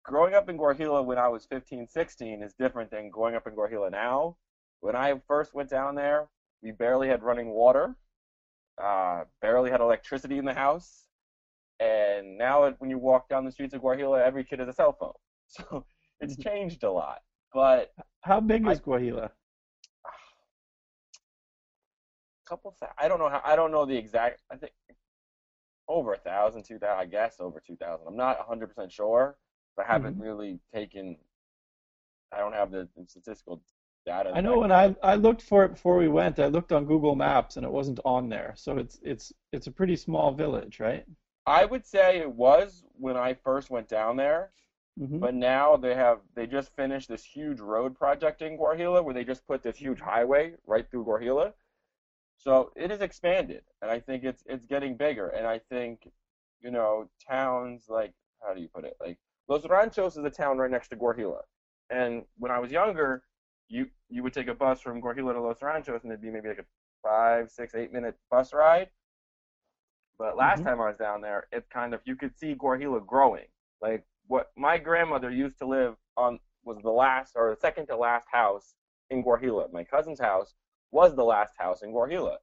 Growing 0.04 0.34
up 0.34 0.50
in 0.50 0.58
Guarjila 0.58 1.04
when 1.04 1.18
I 1.18 1.30
was 1.30 1.46
15, 1.46 1.88
16 1.88 2.44
is 2.44 2.54
different 2.54 2.92
than 2.92 3.10
growing 3.10 3.36
up 3.36 3.48
in 3.48 3.56
Guarjila 3.56 3.92
now. 3.92 4.36
When 4.82 4.96
I 4.96 5.14
first 5.28 5.54
went 5.54 5.70
down 5.70 5.96
there, 5.96 6.28
we 6.62 6.72
barely 6.72 7.08
had 7.08 7.24
running 7.24 7.50
water, 7.50 7.96
uh, 8.82 9.24
barely 9.42 9.72
had 9.72 9.80
electricity 9.80 10.38
in 10.38 10.46
the 10.46 10.54
house, 10.54 11.08
and 11.80 12.38
now 12.38 12.70
when 12.78 12.90
you 12.90 12.98
walk 12.98 13.30
down 13.30 13.46
the 13.46 13.52
streets 13.52 13.74
of 13.74 13.82
Guarjila, 13.82 14.24
every 14.24 14.44
kid 14.44 14.60
has 14.60 14.68
a 14.68 14.74
cell 14.74 14.96
phone. 15.00 15.14
So 15.50 15.86
it's 16.20 16.36
changed 16.38 16.84
a 16.84 16.92
lot. 16.92 17.20
But 17.54 17.92
how 18.22 18.40
big 18.40 18.68
is 18.68 18.80
Guarjila? 18.80 19.30
couple 22.48 22.76
I 22.98 23.08
don't 23.08 23.20
know 23.20 23.30
how 23.30 23.42
I 23.46 23.56
don't 23.56 23.72
know 23.72 23.86
the 23.86 23.96
exact 23.96 24.42
I 24.52 24.56
think 24.56 24.72
over 25.88 26.14
a 26.14 26.18
thousand, 26.18 26.64
two 26.64 26.80
thousand, 26.80 27.00
I 27.00 27.06
guess 27.06 27.36
over 27.40 27.62
two 27.66 27.76
thousand. 27.76 28.08
I'm 28.08 28.16
not 28.16 28.38
100 28.40 28.68
percent 28.68 28.92
sure, 28.92 29.38
but 29.76 29.86
I 29.86 29.92
haven't 29.92 30.16
mm-hmm. 30.16 30.24
really 30.24 30.60
taken. 30.74 31.18
I 32.32 32.40
don't 32.40 32.54
have 32.54 32.72
the, 32.72 32.88
the 32.96 33.06
statistical 33.08 33.62
data. 34.06 34.32
I 34.34 34.42
know 34.42 34.60
when 34.60 34.72
I 34.72 34.96
I 35.04 35.16
looked 35.16 35.42
for 35.42 35.66
it 35.66 35.74
before 35.74 35.98
we 35.98 36.08
went, 36.08 36.40
I 36.40 36.48
looked 36.48 36.72
on 36.72 36.86
Google 36.86 37.16
Maps 37.16 37.58
and 37.58 37.66
it 37.66 37.72
wasn't 37.72 38.00
on 38.06 38.30
there. 38.30 38.54
So 38.56 38.78
it's 38.78 39.00
it's 39.04 39.34
it's 39.52 39.68
a 39.68 39.72
pretty 39.72 39.96
small 39.96 40.34
village, 40.34 40.80
right? 40.80 41.06
I 41.46 41.66
would 41.66 41.86
say 41.86 42.20
it 42.20 42.32
was 42.32 42.84
when 42.94 43.18
I 43.18 43.34
first 43.34 43.70
went 43.70 43.88
down 43.88 44.18
there. 44.18 44.52
Mm-hmm. 45.00 45.20
But 45.20 45.34
now 45.34 45.76
they 45.76 45.96
have 45.96 46.20
they 46.36 46.46
just 46.46 46.76
finished 46.76 47.10
this 47.10 47.24
huge 47.24 47.60
road 47.60 47.96
project 47.98 48.44
in 48.44 48.58
Guarjila 48.58 49.04
where 49.04 49.14
they 49.14 49.24
just 49.24 49.46
put 49.48 49.64
this 49.64 49.78
huge 49.78 50.00
highway 50.00 50.54
right 50.68 50.90
through 50.90 51.06
Guarjila. 51.06 51.54
So 52.38 52.72
it 52.76 52.92
is 52.92 53.02
expanded, 53.02 53.64
and 53.82 53.90
I 53.90 54.00
think 54.00 54.24
it's 54.24 54.44
it's 54.46 54.68
getting 54.68 54.96
bigger. 54.96 55.30
And 55.30 55.48
I 55.48 55.60
think, 55.60 56.08
you 56.62 56.70
know, 56.70 57.10
towns 57.28 57.86
like 57.90 58.14
how 58.46 58.54
do 58.54 58.62
you 58.62 58.68
put 58.68 58.86
it? 58.86 58.96
Like 59.00 59.18
Los 59.48 59.68
Ranchos 59.68 60.16
is 60.16 60.26
a 60.26 60.30
town 60.30 60.60
right 60.60 60.70
next 60.70 60.90
to 60.90 60.96
Guarjila. 60.96 61.42
And 61.90 62.24
when 62.38 62.52
I 62.52 62.60
was 62.60 62.72
younger, 62.72 63.24
you 63.70 63.88
you 64.10 64.22
would 64.22 64.34
take 64.34 64.48
a 64.48 64.54
bus 64.54 64.80
from 64.80 65.02
Guarjila 65.02 65.34
to 65.34 65.42
Los 65.42 65.64
Ranchos, 65.64 66.04
and 66.04 66.12
it'd 66.12 66.22
be 66.22 66.30
maybe 66.30 66.50
like 66.50 66.60
a 66.60 66.66
five, 67.02 67.50
six, 67.50 67.74
eight 67.74 67.92
minute 67.92 68.16
bus 68.30 68.54
ride. 68.54 68.90
But 70.18 70.38
last 70.38 70.60
mm-hmm. 70.60 70.70
time 70.70 70.82
I 70.82 70.88
was 70.88 70.98
down 70.98 71.22
there, 71.22 71.48
it 71.52 71.66
kind 71.72 71.94
of 71.94 72.02
you 72.06 72.16
could 72.16 72.38
see 72.38 72.56
Guarjila 72.56 73.06
growing. 73.06 73.48
Like 73.82 74.06
what 74.28 74.52
my 74.56 74.78
grandmother 74.78 75.30
used 75.30 75.60
to 75.60 75.68
live 75.68 75.96
on 76.18 76.40
was 76.64 76.78
the 76.82 76.90
last 76.90 77.34
or 77.36 77.50
the 77.50 77.60
second 77.60 77.88
to 77.88 77.98
last 77.98 78.28
house 78.32 78.76
in 79.10 79.24
Guarjila. 79.24 79.72
My 79.74 79.84
cousin's 79.84 80.20
house 80.20 80.54
was 80.92 81.16
the 81.16 81.24
last 81.24 81.54
house 81.58 81.82
in 81.82 81.92
Guarjila. 81.92 82.38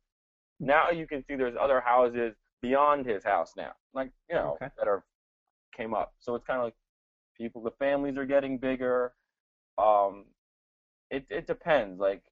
Now 0.59 0.91
you 0.91 1.07
can 1.07 1.25
see 1.25 1.37
there's 1.37 1.57
other 1.59 1.81
houses 1.81 2.35
beyond 2.61 3.07
his 3.07 3.25
house 3.25 3.55
now, 3.57 3.73
like 3.95 4.11
you 4.29 4.37
know 4.37 4.59
okay. 4.61 4.71
that 4.79 4.89
are 4.89 5.05
came 5.75 5.95
up. 5.95 6.15
So 6.19 6.35
it's 6.35 6.45
kind 6.45 6.59
of 6.59 6.65
like 6.67 6.75
people, 7.37 7.63
the 7.63 7.71
families 7.71 8.17
are 8.19 8.27
getting 8.27 8.59
bigger. 8.59 9.15
Um, 9.79 10.27
it 11.11 11.25
it 11.31 11.47
depends. 11.47 11.99
Like 11.99 12.23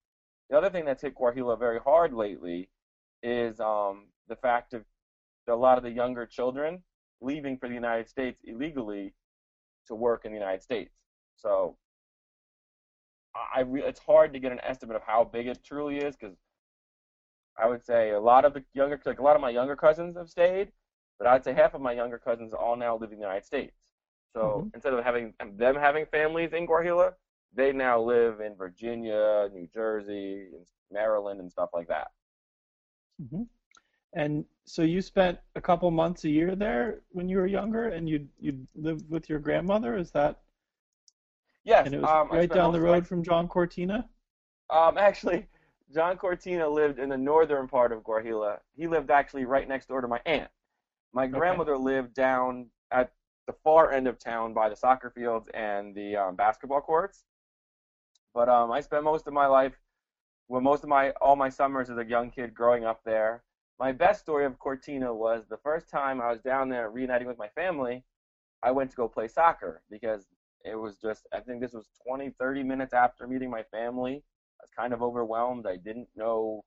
the 0.51 0.57
other 0.59 0.71
thing 0.71 0.85
that's 0.85 1.03
hit 1.03 1.17
Guarjila 1.17 1.59
very 1.59 1.79
hard 1.81 2.13
lately 2.13 2.69
is 3.23 3.61
um 3.61 4.07
the 4.29 4.37
fact 4.37 4.75
of 4.75 4.85
a 5.49 5.57
lot 5.57 5.79
of 5.79 5.85
the 5.85 5.91
younger 5.91 6.27
children 6.27 6.83
leaving 7.21 7.59
for 7.59 7.69
the 7.69 7.75
United 7.75 8.09
States 8.09 8.41
illegally 8.45 9.15
to 9.87 9.95
work 9.95 10.25
in 10.25 10.33
the 10.33 10.39
United 10.39 10.63
States. 10.63 10.95
So 11.37 11.77
I 13.55 13.61
re- 13.61 13.83
it's 13.83 14.01
hard 14.01 14.33
to 14.33 14.39
get 14.39 14.53
an 14.53 14.61
estimate 14.63 14.97
of 14.97 15.03
how 15.03 15.25
big 15.25 15.47
it 15.47 15.63
truly 15.65 15.99
is 15.99 16.17
because 16.17 16.37
I 17.61 17.67
would 17.67 17.85
say 17.85 18.11
a 18.11 18.21
lot 18.21 18.45
of 18.45 18.55
the 18.55 18.65
younger, 18.75 19.01
like 19.05 19.19
a 19.19 19.23
lot 19.23 19.37
of 19.37 19.43
my 19.43 19.51
younger 19.51 19.77
cousins 19.77 20.17
have 20.17 20.29
stayed, 20.29 20.71
but 21.19 21.27
I'd 21.27 21.45
say 21.45 21.53
half 21.53 21.75
of 21.75 21.81
my 21.81 21.93
younger 21.93 22.19
cousins 22.19 22.53
all 22.53 22.77
now 22.77 22.97
live 22.97 23.11
in 23.11 23.19
the 23.19 23.25
United 23.25 23.45
States. 23.45 23.77
So 24.33 24.41
mm-hmm. 24.41 24.69
instead 24.75 24.93
of 24.93 25.05
having 25.05 25.35
them 25.57 25.75
having 25.75 26.07
families 26.07 26.53
in 26.53 26.67
Guarjila, 26.67 27.13
they 27.55 27.73
now 27.73 28.01
live 28.01 28.41
in 28.41 28.55
Virginia, 28.55 29.49
New 29.53 29.67
Jersey, 29.73 30.47
Maryland, 30.93 31.41
and 31.41 31.51
stuff 31.51 31.71
like 31.73 31.89
that. 31.89 32.09
Mm-hmm. 33.21 33.43
And 34.15 34.45
so 34.65 34.83
you 34.83 35.03
spent 35.03 35.39
a 35.55 35.61
couple 35.61 35.91
months 35.91 36.25
a 36.25 36.31
year 36.31 36.55
there 36.57 37.01
when 37.11 37.29
you 37.29 37.39
were 37.39 37.47
younger, 37.47 37.89
and 37.89 38.09
you 38.09 38.27
you 38.41 38.67
lived 38.75 39.09
with 39.11 39.29
your 39.29 39.39
grandmother. 39.39 39.97
Is 39.97 40.11
that 40.13 40.41
Yes. 41.69 41.85
And 41.85 41.95
it 41.97 42.01
was 42.01 42.11
um, 42.11 42.31
right 42.31 42.51
down 42.51 42.73
the 42.73 42.81
road 42.81 43.07
from 43.07 43.23
John 43.23 43.47
Cortina? 43.47 44.09
Um, 44.71 44.97
actually, 44.97 45.47
John 45.95 46.17
Cortina 46.17 46.67
lived 46.67 46.99
in 46.99 47.11
the 47.11 47.17
northern 47.19 47.69
part 47.69 47.93
of 47.93 48.03
Guarjila. 48.03 48.61
He 48.75 48.87
lived 48.87 49.11
actually 49.11 49.45
right 49.45 49.69
next 49.69 49.87
door 49.89 50.01
to 50.01 50.09
my 50.09 50.19
aunt. 50.25 50.51
My 51.13 51.27
grandmother 51.27 51.75
okay. 51.75 51.85
lived 51.85 52.15
down 52.15 52.69
at 52.91 53.13
the 53.47 53.53
far 53.53 53.93
end 53.93 54.09
of 54.09 54.19
town 54.19 54.55
by 54.55 54.71
the 54.71 54.77
soccer 54.77 55.11
fields 55.11 55.49
and 55.53 55.95
the 55.95 56.17
um, 56.17 56.37
basketball 56.37 56.81
courts. 56.81 57.25
But 58.33 58.49
um, 58.49 58.71
I 58.71 58.81
spent 58.81 59.05
most 59.05 59.27
of 59.27 59.35
my 59.35 59.47
life, 59.47 59.79
well, 60.49 60.63
most 60.63 60.83
of 60.85 60.89
my 60.89 61.11
all 61.21 61.37
my 61.37 61.51
summers 61.51 61.91
as 61.91 61.99
a 61.99 62.05
young 62.05 62.31
kid 62.31 62.55
growing 62.55 62.87
up 62.87 63.03
there. 63.05 63.43
My 63.79 63.93
best 63.93 64.21
story 64.21 64.45
of 64.45 64.59
Cortina 64.59 65.15
was 65.15 65.45
the 65.49 65.59
first 65.59 65.89
time 65.89 66.21
I 66.21 66.33
was 66.33 66.41
down 66.41 66.69
there 66.69 66.91
reuniting 66.91 67.29
with 67.29 67.39
my 67.39 67.49
family. 67.49 68.05
I 68.63 68.73
went 68.73 68.91
to 68.91 68.97
go 68.97 69.09
play 69.09 69.29
soccer 69.29 69.83
because 69.89 70.27
it 70.65 70.75
was 70.75 70.97
just, 70.99 71.27
I 71.33 71.41
think 71.41 71.61
this 71.61 71.73
was 71.73 71.87
20, 72.07 72.31
30 72.39 72.63
minutes 72.65 72.93
after 72.93 73.29
meeting 73.29 73.51
my 73.51 73.63
family. 73.71 74.25
I 74.61 74.65
was 74.65 74.71
kind 74.77 74.93
of 74.93 75.01
overwhelmed. 75.01 75.67
I 75.67 75.77
didn't 75.77 76.09
know, 76.17 76.65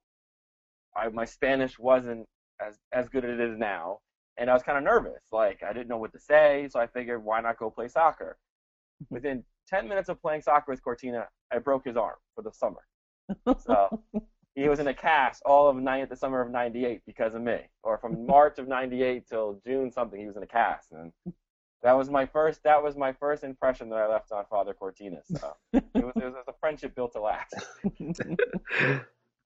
I, 0.96 1.10
my 1.10 1.26
Spanish 1.26 1.78
wasn't 1.78 2.28
as, 2.66 2.80
as 2.94 3.10
good 3.10 3.26
as 3.26 3.32
it 3.32 3.42
is 3.42 3.58
now. 3.58 4.00
And 4.38 4.50
I 4.50 4.54
was 4.54 4.64
kind 4.64 4.78
of 4.78 4.86
nervous. 4.86 5.22
Like, 5.34 5.64
I 5.64 5.74
didn't 5.74 5.90
know 5.90 5.98
what 5.98 6.14
to 6.14 6.20
say. 6.20 6.70
So 6.72 6.80
I 6.80 6.88
figured, 6.88 7.24
why 7.24 7.42
not 7.42 7.58
go 7.58 7.70
play 7.70 7.90
soccer? 7.90 8.38
Within 9.10 9.44
10 9.68 9.86
minutes 9.88 10.08
of 10.08 10.22
playing 10.22 10.44
soccer 10.44 10.72
with 10.72 10.82
Cortina, 10.82 11.28
I 11.52 11.60
broke 11.60 11.86
his 11.86 11.98
arm 11.98 12.16
for 12.36 12.42
the 12.42 12.52
summer. 12.54 12.82
So 13.64 14.04
he 14.56 14.68
was 14.68 14.80
in 14.80 14.88
a 14.88 14.94
cast 14.94 15.42
all 15.46 15.70
of 15.70 15.76
nine, 15.78 16.08
the 16.10 16.16
summer 16.16 16.42
of 16.42 16.52
98 16.52 17.02
because 17.06 17.36
of 17.36 17.42
me. 17.42 17.60
Or 17.84 17.98
from 17.98 18.26
March 18.28 18.60
of 18.60 18.68
98 18.68 19.28
till 19.28 19.62
June 19.66 19.92
something, 19.92 20.20
he 20.20 20.28
was 20.28 20.36
in 20.36 20.44
a 20.44 20.48
cast. 20.48 20.92
And 20.92 21.12
that 21.84 21.94
was 21.94 22.10
my 22.10 22.26
first. 22.26 22.64
That 22.64 22.84
was 22.84 22.96
my 22.96 23.14
first 23.14 23.44
impression 23.44 23.90
that 23.90 23.98
I 23.98 24.08
left 24.08 24.32
on 24.32 24.46
Father 24.50 24.74
Cortina. 24.74 25.22
So 25.26 25.56
it, 25.74 25.84
was, 25.96 26.14
it 26.16 26.24
was 26.24 26.46
a 26.48 26.54
friendship 26.60 26.96
built 26.96 27.14
to 27.14 27.22
last. 27.22 27.56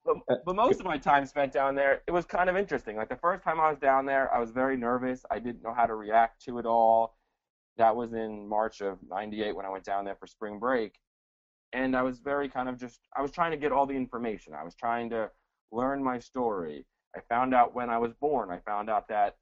but, 0.06 0.44
but 0.46 0.56
most 0.56 0.80
of 0.80 0.86
my 0.86 0.98
time 0.98 1.26
spent 1.26 1.54
down 1.54 1.76
there, 1.76 2.02
it 2.08 2.12
was 2.12 2.26
kind 2.26 2.50
of 2.50 2.58
interesting. 2.58 2.96
Like 2.96 3.10
the 3.10 3.16
first 3.16 3.44
time 3.44 3.60
I 3.60 3.70
was 3.70 3.80
down 3.80 4.06
there, 4.06 4.34
I 4.34 4.40
was 4.40 4.52
very 4.52 4.76
nervous. 4.76 5.24
I 5.30 5.40
didn't 5.40 5.64
know 5.64 5.74
how 5.74 5.86
to 5.86 5.96
react 5.96 6.44
to 6.46 6.58
it 6.60 6.66
all. 6.66 7.16
That 7.78 7.96
was 7.96 8.14
in 8.14 8.48
March 8.48 8.82
of 8.82 8.98
'98 9.10 9.56
when 9.56 9.66
I 9.66 9.70
went 9.70 9.84
down 9.84 10.06
there 10.06 10.16
for 10.16 10.28
spring 10.28 10.60
break, 10.60 10.98
and 11.76 11.96
I 11.96 12.02
was 12.04 12.20
very 12.20 12.48
kind 12.48 12.70
of 12.70 12.80
just. 12.80 13.02
I 13.16 13.22
was 13.22 13.32
trying 13.32 13.52
to 13.52 13.58
get 13.58 13.72
all 13.72 13.86
the 13.86 13.94
information. 13.94 14.54
I 14.54 14.64
was 14.64 14.76
trying 14.76 15.10
to 15.10 15.30
learn 15.72 16.02
my 16.02 16.20
story. 16.20 16.86
I 17.16 17.20
found 17.30 17.54
out 17.54 17.76
when 17.76 17.90
I 17.90 17.98
was 17.98 18.14
born. 18.14 18.50
I 18.50 18.60
found 18.60 18.90
out 18.90 19.08
that 19.10 19.36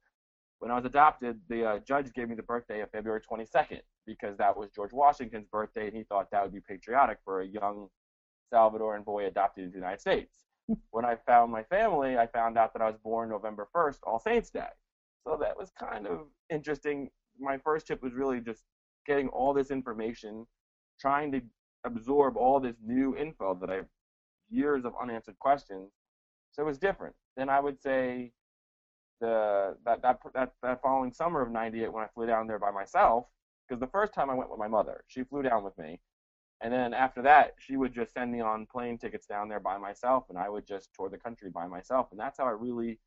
when 0.58 0.70
I 0.70 0.74
was 0.74 0.84
adopted, 0.84 1.40
the 1.48 1.64
uh, 1.64 1.78
judge 1.78 2.12
gave 2.12 2.28
me 2.28 2.34
the 2.34 2.42
birthday 2.42 2.80
of 2.80 2.90
February 2.90 3.20
22nd 3.20 3.80
because 4.06 4.36
that 4.38 4.56
was 4.56 4.70
George 4.70 4.92
Washington's 4.92 5.46
birthday, 5.46 5.86
and 5.86 5.96
he 5.96 6.02
thought 6.04 6.30
that 6.32 6.42
would 6.42 6.52
be 6.52 6.60
patriotic 6.60 7.18
for 7.24 7.40
a 7.40 7.46
young 7.46 7.88
Salvadoran 8.52 9.04
boy 9.04 9.26
adopted 9.26 9.64
in 9.64 9.70
the 9.70 9.76
United 9.76 10.00
States. 10.00 10.34
when 10.90 11.04
I 11.04 11.16
found 11.26 11.52
my 11.52 11.62
family, 11.64 12.18
I 12.18 12.26
found 12.26 12.58
out 12.58 12.72
that 12.72 12.82
I 12.82 12.86
was 12.86 12.98
born 13.02 13.28
November 13.28 13.68
1st, 13.74 13.98
All 14.04 14.18
Saints 14.18 14.50
Day. 14.50 14.68
So 15.24 15.38
that 15.40 15.56
was 15.56 15.70
kind 15.78 16.06
of 16.06 16.26
interesting. 16.50 17.10
My 17.38 17.58
first 17.58 17.86
trip 17.86 18.02
was 18.02 18.12
really 18.12 18.40
just 18.40 18.62
getting 19.06 19.28
all 19.28 19.52
this 19.52 19.70
information, 19.70 20.46
trying 21.00 21.30
to 21.32 21.40
absorb 21.84 22.36
all 22.36 22.60
this 22.60 22.76
new 22.84 23.16
info 23.16 23.54
that 23.60 23.70
I 23.70 23.76
have 23.76 23.86
years 24.50 24.84
of 24.84 24.94
unanswered 25.00 25.38
questions. 25.38 25.90
So 26.52 26.62
it 26.62 26.66
was 26.66 26.78
different. 26.78 27.14
Then 27.36 27.48
I 27.48 27.60
would 27.60 27.80
say 27.80 28.32
the 29.20 29.76
that 29.84 30.02
that 30.02 30.20
that, 30.34 30.52
that 30.62 30.82
following 30.82 31.12
summer 31.12 31.40
of 31.40 31.50
'98 31.50 31.92
when 31.92 32.04
I 32.04 32.08
flew 32.14 32.26
down 32.26 32.46
there 32.46 32.58
by 32.58 32.70
myself, 32.70 33.26
because 33.66 33.80
the 33.80 33.86
first 33.86 34.12
time 34.12 34.30
I 34.30 34.34
went 34.34 34.50
with 34.50 34.58
my 34.58 34.68
mother, 34.68 35.04
she 35.08 35.24
flew 35.24 35.42
down 35.42 35.64
with 35.64 35.76
me, 35.78 36.00
and 36.60 36.72
then 36.72 36.94
after 36.94 37.22
that, 37.22 37.54
she 37.58 37.76
would 37.76 37.92
just 37.92 38.12
send 38.14 38.30
me 38.32 38.40
on 38.40 38.66
plane 38.66 38.98
tickets 38.98 39.26
down 39.26 39.48
there 39.48 39.60
by 39.60 39.78
myself, 39.78 40.24
and 40.28 40.38
I 40.38 40.48
would 40.48 40.66
just 40.66 40.90
tour 40.94 41.08
the 41.08 41.18
country 41.18 41.50
by 41.50 41.66
myself, 41.66 42.08
and 42.10 42.20
that's 42.20 42.38
how 42.38 42.46
I 42.46 42.50
really 42.50 42.98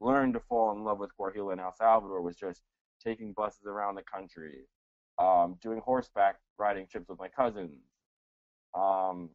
learned 0.00 0.34
to 0.34 0.40
fall 0.40 0.72
in 0.72 0.84
love 0.84 0.98
with 0.98 1.10
Guarjila 1.18 1.52
and 1.52 1.60
El 1.60 1.72
Salvador 1.72 2.22
was 2.22 2.36
just 2.36 2.62
taking 3.04 3.32
buses 3.32 3.66
around 3.66 3.96
the 3.96 4.02
country, 4.02 4.66
um, 5.18 5.56
doing 5.60 5.80
horseback 5.84 6.36
riding 6.58 6.86
trips 6.86 7.08
with 7.08 7.18
my 7.18 7.28
cousins, 7.28 7.82
um, 8.74 9.30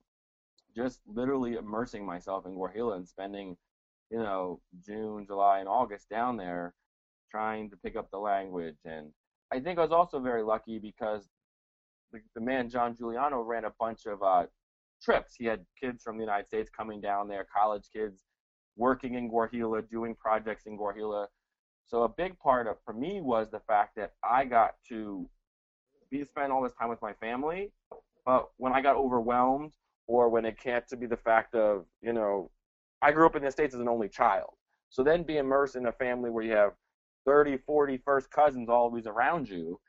just 0.75 1.01
literally 1.07 1.55
immersing 1.55 2.05
myself 2.05 2.45
in 2.45 2.55
Guarjila 2.55 2.95
and 2.95 3.07
spending, 3.07 3.57
you 4.09 4.19
know, 4.19 4.59
June, 4.85 5.25
July, 5.25 5.59
and 5.59 5.67
August 5.67 6.09
down 6.09 6.37
there 6.37 6.73
trying 7.29 7.69
to 7.69 7.77
pick 7.77 7.95
up 7.95 8.09
the 8.11 8.17
language. 8.17 8.77
And 8.85 9.11
I 9.51 9.59
think 9.59 9.77
I 9.77 9.81
was 9.81 9.91
also 9.91 10.19
very 10.19 10.43
lucky 10.43 10.79
because 10.79 11.29
the, 12.11 12.19
the 12.35 12.41
man 12.41 12.69
John 12.69 12.95
Giuliano 12.95 13.41
ran 13.41 13.65
a 13.65 13.73
bunch 13.79 14.05
of 14.05 14.21
uh, 14.23 14.45
trips. 15.03 15.35
He 15.37 15.45
had 15.45 15.65
kids 15.79 16.03
from 16.03 16.17
the 16.17 16.23
United 16.23 16.47
States 16.47 16.69
coming 16.69 17.01
down 17.01 17.27
there, 17.27 17.45
college 17.55 17.89
kids 17.93 18.23
working 18.75 19.15
in 19.15 19.29
Guarjila, 19.29 19.89
doing 19.89 20.15
projects 20.15 20.65
in 20.65 20.77
Guarjila. 20.77 21.27
So 21.85 22.03
a 22.03 22.09
big 22.09 22.39
part 22.39 22.67
of 22.67 22.77
for 22.85 22.93
me 22.93 23.21
was 23.21 23.51
the 23.51 23.59
fact 23.59 23.95
that 23.97 24.13
I 24.23 24.45
got 24.45 24.75
to 24.89 25.27
be 26.09 26.23
spend 26.23 26.51
all 26.51 26.63
this 26.63 26.73
time 26.79 26.89
with 26.89 27.01
my 27.01 27.13
family, 27.13 27.71
but 28.25 28.49
when 28.57 28.73
I 28.73 28.81
got 28.81 28.95
overwhelmed 28.95 29.73
or 30.07 30.29
when 30.29 30.45
it 30.45 30.59
can't 30.59 30.87
to 30.89 30.97
be 30.97 31.05
the 31.05 31.17
fact 31.17 31.55
of, 31.55 31.85
you 32.01 32.13
know, 32.13 32.49
I 33.01 33.11
grew 33.11 33.25
up 33.25 33.35
in 33.35 33.43
the 33.43 33.51
States 33.51 33.73
as 33.73 33.81
an 33.81 33.89
only 33.89 34.09
child. 34.09 34.51
So 34.89 35.03
then 35.03 35.23
be 35.23 35.37
immersed 35.37 35.75
in 35.75 35.87
a 35.87 35.91
family 35.91 36.29
where 36.29 36.43
you 36.43 36.53
have 36.53 36.71
30, 37.25 37.57
40 37.65 37.97
first 38.05 38.29
cousins 38.31 38.69
always 38.69 39.07
around 39.07 39.49
you, 39.49 39.79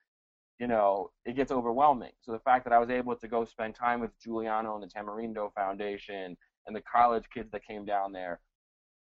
you 0.59 0.67
know, 0.67 1.11
it 1.25 1.37
gets 1.37 1.53
overwhelming. 1.53 2.13
So 2.21 2.33
the 2.33 2.39
fact 2.39 2.65
that 2.65 2.73
I 2.73 2.79
was 2.79 2.91
able 2.91 3.15
to 3.17 3.29
go 3.29 3.45
spend 3.45 3.75
time 3.75 4.01
with 4.01 4.19
Giuliano 4.21 4.75
and 4.75 4.83
the 4.83 4.89
Tamarindo 4.89 5.53
Foundation 5.55 6.37
and 6.67 6.75
the 6.75 6.81
college 6.81 7.25
kids 7.33 7.51
that 7.53 7.67
came 7.67 7.85
down 7.85 8.13
there, 8.13 8.41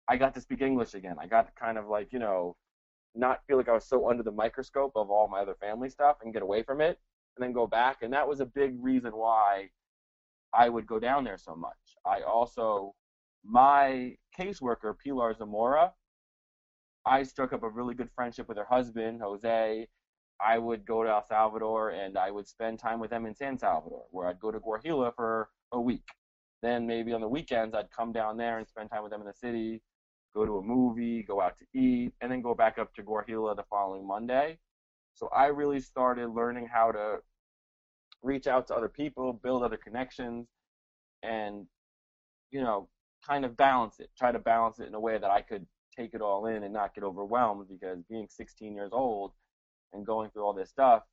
I 0.07 0.17
got 0.17 0.33
to 0.35 0.41
speak 0.41 0.61
English 0.61 0.93
again. 0.93 1.15
I 1.19 1.27
got 1.27 1.47
to 1.47 1.53
kind 1.59 1.77
of 1.77 1.87
like, 1.87 2.11
you 2.11 2.19
know, 2.19 2.55
not 3.15 3.41
feel 3.47 3.57
like 3.57 3.69
I 3.69 3.73
was 3.73 3.85
so 3.85 4.09
under 4.09 4.23
the 4.23 4.31
microscope 4.31 4.91
of 4.95 5.09
all 5.09 5.27
my 5.27 5.39
other 5.41 5.55
family 5.59 5.89
stuff 5.89 6.17
and 6.23 6.33
get 6.33 6.43
away 6.43 6.63
from 6.63 6.81
it 6.81 6.99
and 7.39 7.47
then 7.47 7.53
go 7.53 7.65
back. 7.67 8.01
And 8.01 8.13
that 8.13 8.27
was 8.27 8.41
a 8.41 8.45
big 8.45 8.75
reason 8.81 9.11
why 9.11 9.69
I 10.53 10.67
would 10.67 10.85
go 10.85 10.99
down 10.99 11.23
there 11.23 11.37
so 11.37 11.55
much. 11.55 11.77
I 12.05 12.21
also, 12.21 12.95
my 13.45 14.15
caseworker, 14.37 14.93
Pilar 15.01 15.33
Zamora, 15.33 15.93
I 17.05 17.23
struck 17.23 17.53
up 17.53 17.63
a 17.63 17.69
really 17.69 17.95
good 17.95 18.09
friendship 18.13 18.49
with 18.49 18.57
her 18.57 18.65
husband, 18.65 19.21
Jose. 19.21 19.87
I 20.41 20.57
would 20.57 20.85
go 20.85 21.03
to 21.03 21.09
El 21.09 21.25
Salvador 21.25 21.91
and 21.91 22.17
I 22.17 22.31
would 22.31 22.47
spend 22.47 22.79
time 22.79 22.99
with 22.99 23.09
them 23.09 23.25
in 23.25 23.35
San 23.35 23.57
Salvador, 23.57 24.03
where 24.11 24.27
I'd 24.27 24.39
go 24.39 24.51
to 24.51 24.59
Guarjila 24.59 25.15
for 25.15 25.49
a 25.71 25.79
week. 25.79 26.07
Then 26.61 26.85
maybe 26.85 27.13
on 27.13 27.21
the 27.21 27.27
weekends 27.27 27.73
I'd 27.73 27.91
come 27.91 28.11
down 28.11 28.37
there 28.37 28.57
and 28.57 28.67
spend 28.67 28.89
time 28.89 29.03
with 29.03 29.11
them 29.11 29.21
in 29.21 29.27
the 29.27 29.33
city, 29.33 29.81
go 30.33 30.45
to 30.45 30.57
a 30.57 30.61
movie, 30.61 31.23
go 31.23 31.41
out 31.41 31.55
to 31.59 31.79
eat, 31.79 32.13
and 32.21 32.31
then 32.31 32.41
go 32.41 32.53
back 32.53 32.77
up 32.77 32.93
to 32.95 33.03
Guarjila 33.03 33.55
the 33.55 33.63
following 33.69 34.05
Monday. 34.05 34.57
So 35.13 35.27
I 35.35 35.47
really 35.47 35.81
started 35.81 36.29
learning 36.29 36.67
how 36.71 36.91
to 36.91 37.17
reach 38.21 38.47
out 38.47 38.67
to 38.67 38.75
other 38.75 38.89
people, 38.89 39.33
build 39.33 39.63
other 39.63 39.77
connections, 39.77 40.47
and 41.23 41.65
you 42.51 42.61
know, 42.61 42.89
kind 43.25 43.45
of 43.45 43.57
balance 43.57 43.99
it. 43.99 44.09
Try 44.17 44.31
to 44.31 44.39
balance 44.39 44.79
it 44.79 44.87
in 44.87 44.93
a 44.93 44.99
way 44.99 45.17
that 45.17 45.29
I 45.29 45.41
could 45.41 45.65
take 45.95 46.13
it 46.13 46.21
all 46.21 46.45
in 46.47 46.63
and 46.63 46.73
not 46.73 46.95
get 46.95 47.03
overwhelmed 47.03 47.67
because 47.69 47.99
being 48.09 48.27
16 48.29 48.73
years 48.73 48.91
old 48.93 49.33
and 49.93 50.05
going 50.05 50.29
through 50.31 50.43
all 50.43 50.53
this 50.53 50.69
stuff, 50.69 51.03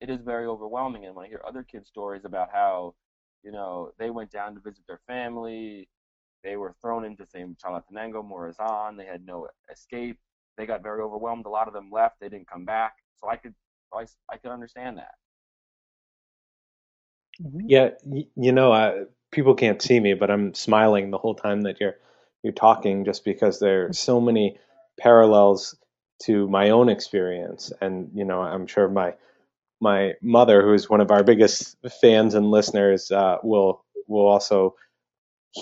it 0.00 0.10
is 0.10 0.20
very 0.22 0.46
overwhelming. 0.46 1.06
And 1.06 1.14
when 1.14 1.26
I 1.26 1.28
hear 1.28 1.42
other 1.46 1.62
kids' 1.62 1.88
stories 1.88 2.24
about 2.24 2.48
how, 2.52 2.94
you 3.42 3.52
know, 3.52 3.92
they 3.98 4.10
went 4.10 4.30
down 4.30 4.54
to 4.54 4.60
visit 4.60 4.84
their 4.86 5.00
family, 5.06 5.88
they 6.44 6.56
were 6.56 6.74
thrown 6.80 7.04
into 7.04 7.26
same 7.26 7.56
Chalatenango, 7.62 8.22
Morazan, 8.22 8.96
they 8.96 9.06
had 9.06 9.24
no 9.24 9.48
escape. 9.72 10.18
They 10.56 10.66
got 10.66 10.82
very 10.82 11.00
overwhelmed. 11.02 11.46
A 11.46 11.50
lot 11.50 11.68
of 11.68 11.74
them 11.74 11.90
left. 11.92 12.20
They 12.20 12.28
didn't 12.28 12.48
come 12.48 12.64
back. 12.64 12.94
So 13.16 13.28
I 13.28 13.36
could, 13.36 13.54
I, 13.92 14.06
I 14.30 14.36
could 14.36 14.50
understand 14.50 14.98
that. 14.98 15.14
Mm-hmm. 17.42 17.60
Yeah, 17.68 17.90
you 18.36 18.52
know, 18.52 18.72
uh, 18.72 19.04
people 19.30 19.54
can't 19.54 19.80
see 19.80 20.00
me, 20.00 20.14
but 20.14 20.30
I'm 20.30 20.54
smiling 20.54 21.10
the 21.10 21.18
whole 21.18 21.34
time 21.34 21.62
that 21.62 21.80
you're 21.80 21.96
you're 22.42 22.52
talking, 22.52 23.04
just 23.04 23.24
because 23.24 23.58
there 23.58 23.88
are 23.88 23.92
so 23.92 24.20
many 24.20 24.58
parallels 24.98 25.76
to 26.24 26.48
my 26.48 26.70
own 26.70 26.88
experience, 26.88 27.72
and 27.80 28.10
you 28.14 28.24
know, 28.24 28.40
I'm 28.40 28.66
sure 28.66 28.88
my 28.88 29.14
my 29.80 30.14
mother, 30.22 30.62
who 30.62 30.74
is 30.74 30.90
one 30.90 31.00
of 31.00 31.10
our 31.10 31.24
biggest 31.24 31.76
fans 32.00 32.34
and 32.34 32.50
listeners, 32.50 33.10
uh, 33.10 33.38
will 33.42 33.84
will 34.08 34.26
also, 34.26 34.76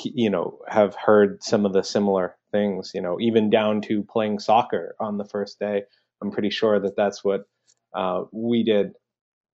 you 0.04 0.30
know, 0.30 0.58
have 0.68 0.94
heard 0.94 1.42
some 1.42 1.66
of 1.66 1.72
the 1.72 1.82
similar 1.82 2.36
things. 2.52 2.92
You 2.94 3.02
know, 3.02 3.18
even 3.20 3.50
down 3.50 3.80
to 3.82 4.02
playing 4.02 4.38
soccer 4.40 4.94
on 5.00 5.18
the 5.18 5.24
first 5.24 5.58
day. 5.58 5.84
I'm 6.22 6.30
pretty 6.30 6.50
sure 6.50 6.80
that 6.80 6.96
that's 6.96 7.22
what 7.24 7.44
uh, 7.94 8.24
we 8.32 8.64
did 8.64 8.94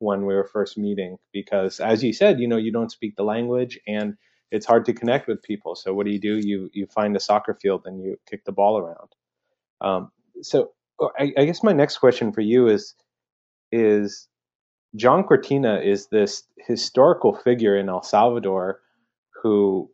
when 0.02 0.26
we 0.26 0.34
were 0.34 0.48
first 0.52 0.76
meeting 0.76 1.16
because 1.32 1.80
as 1.80 2.02
you 2.02 2.12
said 2.12 2.40
you 2.40 2.48
know 2.48 2.56
you 2.56 2.72
don't 2.72 2.92
speak 2.92 3.14
the 3.16 3.22
language 3.22 3.78
and 3.86 4.16
it's 4.52 4.66
hard 4.66 4.84
to 4.84 4.92
connect 4.92 5.26
with 5.26 5.42
people. 5.42 5.74
So 5.74 5.94
what 5.94 6.04
do 6.04 6.12
you 6.12 6.20
do? 6.20 6.36
You 6.36 6.70
you 6.72 6.86
find 6.86 7.16
a 7.16 7.20
soccer 7.20 7.54
field 7.60 7.82
and 7.86 8.00
you 8.00 8.18
kick 8.30 8.44
the 8.44 8.52
ball 8.52 8.78
around. 8.78 9.08
Um, 9.80 10.12
so 10.42 10.72
I, 11.18 11.32
I, 11.36 11.44
guess 11.46 11.62
my 11.62 11.72
next 11.72 11.98
question 11.98 12.32
for 12.32 12.42
you 12.42 12.68
is 12.68 12.94
is 13.72 14.28
john 14.94 15.24
cortina 15.24 15.80
is 15.80 16.08
this 16.08 16.44
historical 16.58 17.34
figure 17.34 17.76
in 17.76 17.88
el 17.88 18.02
salvador 18.02 18.80
who 19.42 19.90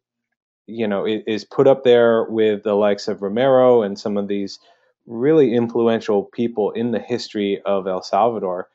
you 0.66 0.86
know 0.86 1.06
is 1.06 1.44
put 1.44 1.66
up 1.68 1.84
there 1.84 2.24
with 2.24 2.64
the 2.64 2.74
likes 2.74 3.08
of 3.08 3.22
romero 3.22 3.82
and 3.82 3.98
some 3.98 4.16
of 4.16 4.28
these 4.28 4.58
really 5.06 5.54
influential 5.54 6.24
people 6.24 6.72
in 6.72 6.90
the 6.90 6.98
history 6.98 7.62
of 7.64 7.86
el 7.86 8.02
salvador 8.02 8.68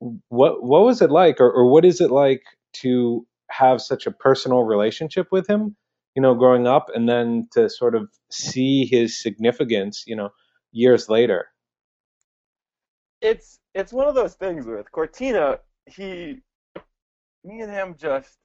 what 0.00 0.62
what 0.62 0.84
was 0.84 1.02
it 1.02 1.10
like, 1.10 1.40
or, 1.40 1.50
or 1.50 1.70
what 1.70 1.84
is 1.84 2.00
it 2.00 2.10
like 2.10 2.42
to 2.74 3.26
have 3.50 3.80
such 3.80 4.06
a 4.06 4.10
personal 4.10 4.62
relationship 4.62 5.28
with 5.30 5.48
him? 5.48 5.76
You 6.16 6.22
know, 6.22 6.34
growing 6.34 6.66
up, 6.66 6.88
and 6.94 7.08
then 7.08 7.48
to 7.52 7.68
sort 7.68 7.94
of 7.94 8.08
see 8.30 8.86
his 8.86 9.20
significance, 9.20 10.04
you 10.06 10.16
know, 10.16 10.30
years 10.72 11.08
later. 11.08 11.46
It's 13.20 13.60
it's 13.74 13.92
one 13.92 14.08
of 14.08 14.14
those 14.14 14.34
things 14.34 14.66
with 14.66 14.90
Cortina. 14.90 15.58
He, 15.86 16.40
me 17.44 17.60
and 17.60 17.70
him 17.70 17.94
just 17.98 18.38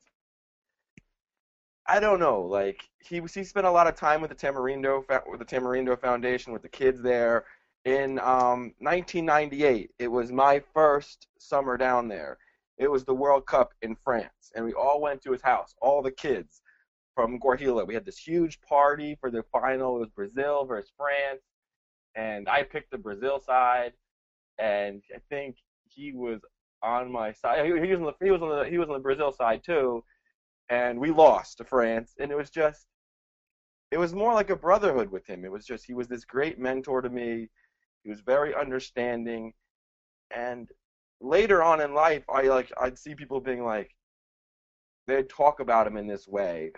I 1.87 1.99
don't 1.99 2.19
know. 2.19 2.41
Like 2.41 2.83
he 2.99 3.19
was, 3.21 3.33
he 3.33 3.43
spent 3.43 3.65
a 3.65 3.71
lot 3.71 3.87
of 3.87 3.95
time 3.95 4.21
with 4.21 4.29
the 4.29 4.35
Tamarindo 4.35 5.03
with 5.27 5.39
the 5.39 5.45
Tamarindo 5.45 5.99
Foundation 5.99 6.51
with 6.51 6.61
the 6.61 6.69
kids 6.69 7.01
there 7.01 7.45
in 7.85 8.19
um, 8.19 8.73
1998. 8.79 9.91
It 9.99 10.07
was 10.07 10.31
my 10.31 10.61
first 10.73 11.27
summer 11.37 11.77
down 11.77 12.07
there. 12.07 12.37
It 12.77 12.91
was 12.91 13.05
the 13.05 13.13
World 13.13 13.45
Cup 13.45 13.73
in 13.81 13.95
France, 14.03 14.51
and 14.55 14.65
we 14.65 14.73
all 14.73 14.99
went 14.99 15.21
to 15.21 15.31
his 15.31 15.41
house, 15.41 15.73
all 15.81 16.01
the 16.01 16.11
kids 16.11 16.61
from 17.13 17.39
Guarjila. 17.39 17.87
We 17.87 17.93
had 17.93 18.05
this 18.05 18.17
huge 18.17 18.59
party 18.61 19.15
for 19.21 19.31
the 19.31 19.43
final. 19.43 19.95
It 19.95 19.99
was 19.99 20.09
Brazil 20.09 20.65
versus 20.65 20.91
France, 20.97 21.41
and 22.15 22.49
I 22.49 22.63
picked 22.63 22.91
the 22.91 22.97
Brazil 22.97 23.39
side, 23.39 23.93
and 24.57 25.01
I 25.15 25.19
think 25.29 25.57
he 25.87 26.11
was 26.11 26.41
on 26.83 27.09
my 27.09 27.31
side. 27.31 27.65
He, 27.65 27.87
he 27.87 27.95
was 27.95 27.99
on 27.99 28.13
the 28.19 28.25
he 28.25 28.31
was 28.31 28.41
on 28.41 28.49
the 28.49 28.69
he 28.69 28.77
was 28.77 28.89
on 28.89 28.95
the 28.95 28.99
Brazil 28.99 29.31
side 29.31 29.63
too, 29.63 30.03
and 30.69 30.99
we 30.99 31.11
lost 31.11 31.59
to 31.59 31.63
France, 31.63 32.13
and 32.19 32.29
it 32.29 32.35
was 32.35 32.49
just 32.49 32.87
it 33.91 33.97
was 33.97 34.13
more 34.13 34.33
like 34.33 34.49
a 34.49 34.55
brotherhood 34.55 35.09
with 35.09 35.25
him. 35.25 35.45
It 35.45 35.51
was 35.51 35.65
just 35.65 35.85
he 35.85 35.93
was 35.93 36.09
this 36.09 36.25
great 36.25 36.59
mentor 36.59 37.01
to 37.01 37.09
me 37.09 37.49
he 38.05 38.11
was 38.11 38.21
very 38.21 38.53
understanding, 38.53 39.51
and 40.29 40.69
later 41.19 41.63
on 41.63 41.81
in 41.81 41.95
life, 41.95 42.23
I 42.29 42.43
like 42.43 42.71
I'd 42.79 42.99
see 42.99 43.15
people 43.15 43.39
being 43.41 43.65
like, 43.65 43.95
they'd 45.07 45.27
talk 45.27 45.59
about 45.59 45.87
him 45.87 45.97
in 45.97 46.05
this 46.05 46.27
way, 46.27 46.71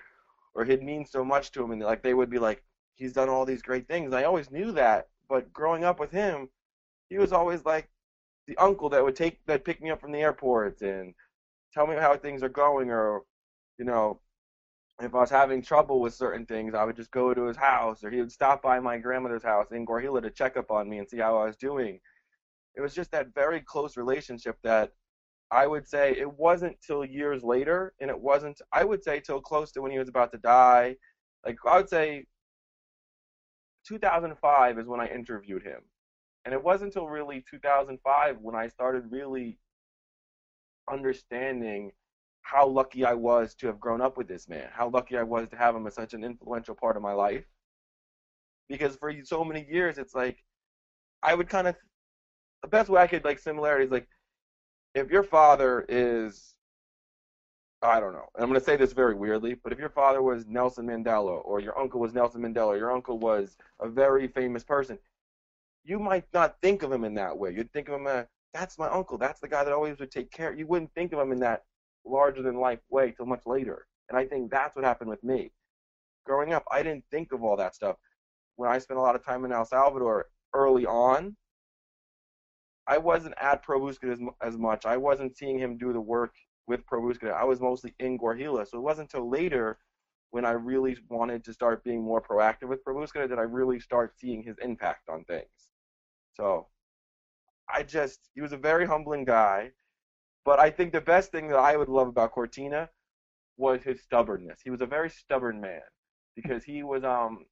or 0.55 0.63
he'd 0.63 0.81
mean 0.81 1.05
so 1.05 1.25
much 1.25 1.51
to 1.51 1.63
him, 1.63 1.71
and 1.71 1.81
like 1.81 2.01
they 2.01 2.13
would 2.13 2.29
be 2.29 2.39
like, 2.39 2.63
he's 2.95 3.11
done 3.11 3.27
all 3.27 3.45
these 3.45 3.61
great 3.61 3.89
things. 3.89 4.05
And 4.07 4.15
I 4.15 4.23
always 4.23 4.49
knew 4.49 4.71
that, 4.71 5.09
but 5.27 5.51
growing 5.51 5.83
up 5.83 5.99
with 5.99 6.11
him, 6.11 6.49
he 7.09 7.17
was 7.17 7.33
always 7.33 7.65
like 7.65 7.89
the 8.47 8.57
uncle 8.57 8.89
that 8.89 9.03
would 9.03 9.17
take 9.17 9.45
that 9.47 9.65
pick 9.65 9.81
me 9.81 9.89
up 9.89 9.99
from 9.99 10.13
the 10.13 10.19
airport 10.19 10.81
and 10.81 11.13
tell 11.73 11.87
me 11.87 11.95
how 11.97 12.15
things 12.15 12.41
are 12.41 12.49
going, 12.49 12.89
or 12.89 13.23
you 13.77 13.83
know, 13.83 14.21
if 14.99 15.13
I 15.13 15.19
was 15.19 15.29
having 15.29 15.62
trouble 15.62 16.01
with 16.01 16.13
certain 16.15 16.45
things, 16.45 16.73
I 16.73 16.83
would 16.83 16.95
just 16.95 17.12
go 17.12 17.33
to 17.33 17.45
his 17.45 17.57
house, 17.57 18.03
or 18.03 18.10
he 18.10 18.19
would 18.19 18.31
stop 18.31 18.62
by 18.62 18.79
my 18.79 18.97
grandmother's 18.97 19.43
house 19.43 19.71
in 19.71 19.86
Guarjila 19.86 20.23
to 20.23 20.31
check 20.31 20.57
up 20.57 20.71
on 20.71 20.89
me 20.89 20.97
and 20.97 21.07
see 21.07 21.19
how 21.19 21.38
I 21.38 21.45
was 21.45 21.55
doing. 21.55 21.99
It 22.75 22.81
was 22.81 22.95
just 22.95 23.12
that 23.12 23.33
very 23.33 23.62
close 23.62 23.95
relationship 23.95 24.57
that 24.63 24.91
I 25.51 25.67
would 25.67 25.88
say 25.88 26.15
it 26.17 26.31
wasn't 26.31 26.81
till 26.81 27.05
years 27.05 27.43
later, 27.43 27.93
and 27.99 28.10
it 28.10 28.19
wasn't, 28.19 28.60
I 28.71 28.83
would 28.83 29.03
say, 29.03 29.19
till 29.19 29.39
close 29.39 29.71
to 29.73 29.81
when 29.81 29.91
he 29.91 29.99
was 29.99 30.10
about 30.10 30.31
to 30.31 30.39
die. 30.39 30.95
Like, 31.45 31.57
I 31.65 31.77
would 31.77 31.89
say 31.89 32.25
2005 33.88 34.79
is 34.79 34.88
when 34.88 34.99
I 34.99 35.07
interviewed 35.07 35.63
him. 35.63 35.81
And 36.45 36.53
it 36.53 36.63
wasn't 36.63 36.95
until 36.95 37.07
really 37.07 37.43
2005 37.49 38.38
when 38.41 38.55
I 38.55 38.67
started 38.67 39.12
really 39.12 39.60
understanding 40.89 41.91
how 42.47 42.65
lucky 42.65 43.03
I 43.03 43.13
was 43.13 43.53
to 43.55 43.67
have 43.67 43.77
grown 43.77 43.99
up 43.99 44.15
with 44.15 44.29
this 44.29 44.47
man, 44.47 44.69
how 44.71 44.88
lucky 44.88 45.17
I 45.17 45.23
was 45.23 45.49
to 45.49 45.57
have 45.57 45.75
him 45.75 45.86
as 45.86 45.95
such 45.95 46.13
an 46.13 46.23
influential 46.23 46.75
part 46.75 46.95
of 46.95 47.03
my 47.03 47.12
life. 47.12 47.43
Because 48.69 48.95
for 48.95 49.13
so 49.25 49.43
many 49.43 49.67
years, 49.69 49.97
it's 49.97 50.15
like 50.15 50.38
I 51.21 51.36
would 51.36 51.49
kind 51.49 51.67
of 51.67 51.75
the 52.62 52.69
best 52.69 52.89
way 52.89 53.01
I 53.01 53.07
could 53.07 53.25
like 53.25 53.39
similarities 53.39 53.91
like 53.91 54.07
if 54.95 55.12
your 55.12 55.23
father 55.23 55.86
is 55.89 56.53
I 57.81 57.99
don't 57.99 58.13
know. 58.13 58.27
And 58.36 58.43
I'm 58.43 58.49
going 58.49 58.60
to 58.60 58.65
say 58.65 58.77
this 58.77 58.93
very 58.93 59.13
weirdly, 59.13 59.55
but 59.62 59.73
if 59.73 59.77
your 59.77 59.89
father 59.89 60.21
was 60.21 60.47
Nelson 60.47 60.88
Mandela 60.88 61.41
or 61.45 61.60
your 61.60 61.77
uncle 61.77 61.99
was 61.99 62.13
Nelson 62.13 62.41
Mandela, 62.41 62.67
or 62.67 62.77
your 62.77 62.91
uncle 62.91 63.19
was 63.19 63.57
a 63.81 63.89
very 63.89 64.27
famous 64.27 64.63
person, 64.63 64.97
you 65.83 65.99
might 65.99 66.25
not 66.33 66.55
think 66.62 66.81
of 66.81 66.91
him 66.91 67.03
in 67.03 67.13
that 67.15 67.38
way. 67.38 67.53
You'd 67.53 67.73
think 67.73 67.89
of 67.89 67.95
him 67.99 68.07
as 68.07 68.25
that's 68.53 68.79
my 68.79 68.88
uncle. 68.88 69.17
That's 69.17 69.41
the 69.41 69.49
guy 69.49 69.63
that 69.65 69.73
always 69.73 69.99
would 69.99 70.12
take 70.12 70.31
care. 70.31 70.53
You 70.53 70.65
wouldn't 70.65 70.93
think 70.95 71.12
of 71.12 71.19
him 71.19 71.31
in 71.33 71.39
that 71.41 71.65
larger 72.08 72.41
than 72.41 72.60
life 72.60 72.80
way 72.89 73.12
till 73.12 73.26
much 73.26 73.41
later. 73.46 73.88
And 74.10 74.17
I 74.17 74.26
think 74.26 74.52
that's 74.52 74.76
what 74.76 74.86
happened 74.86 75.10
with 75.10 75.24
me. 75.24 75.52
Growing 76.26 76.54
up, 76.54 76.63
I 76.72 76.84
didn't 76.84 77.06
think 77.12 77.32
of 77.32 77.43
all 77.43 77.58
that 77.58 77.76
stuff. 77.76 77.98
When 78.56 78.70
I 78.70 78.80
spent 78.80 79.00
a 79.00 79.02
lot 79.02 79.15
of 79.15 79.26
time 79.26 79.46
in 79.46 79.52
El 79.52 79.65
Salvador 79.65 80.28
early 80.54 80.86
on, 80.86 81.36
I 82.88 82.98
wasn't 82.98 83.36
at 83.39 83.63
Pro 83.63 83.88
as, 83.88 84.00
as 84.41 84.58
much. 84.58 84.86
I 84.86 84.98
wasn't 84.98 85.38
seeing 85.38 85.60
him 85.60 85.78
do 85.78 85.91
the 85.91 86.02
work 86.02 86.34
with 86.67 86.86
Pro. 86.86 87.12
I 87.34 87.43
was 87.43 87.60
mostly 87.60 87.93
in 88.00 88.17
Guarjila. 88.17 88.67
So 88.67 88.78
it 88.78 88.82
wasn't 88.82 89.13
until 89.13 89.30
later 89.30 89.78
when 90.32 90.46
I 90.46 90.52
really 90.52 90.98
wanted 91.10 91.43
to 91.46 91.54
start 91.54 91.84
being 91.84 92.04
more 92.04 92.22
proactive 92.22 92.67
with 92.67 92.84
Pro 92.84 93.06
that 93.06 93.39
I 93.39 93.43
really 93.43 93.80
start 93.80 94.13
seeing 94.17 94.43
his 94.43 94.58
impact 94.62 95.10
on 95.10 95.24
things. 95.26 95.48
So 96.34 96.67
I 97.74 97.84
just, 97.84 98.30
he 98.34 98.41
was 98.41 98.54
a 98.54 98.58
very 98.58 98.86
humbling 98.86 99.26
guy. 99.26 99.72
But 100.47 100.62
I 100.62 100.69
think 100.69 100.93
the 100.93 101.01
best 101.01 101.33
thing 101.33 101.49
that 101.49 101.57
I 101.57 101.75
would 101.75 101.89
love 101.89 102.07
about 102.07 102.31
Cortina 102.31 102.89
was 103.57 103.83
his 103.83 104.01
stubbornness. 104.01 104.62
He 104.63 104.69
was 104.69 104.79
a 104.79 104.86
very 104.86 105.10
stubborn 105.10 105.60
man 105.60 105.81
because 106.38 106.63
he 106.63 106.83
was 106.83 107.03
um 107.03 107.45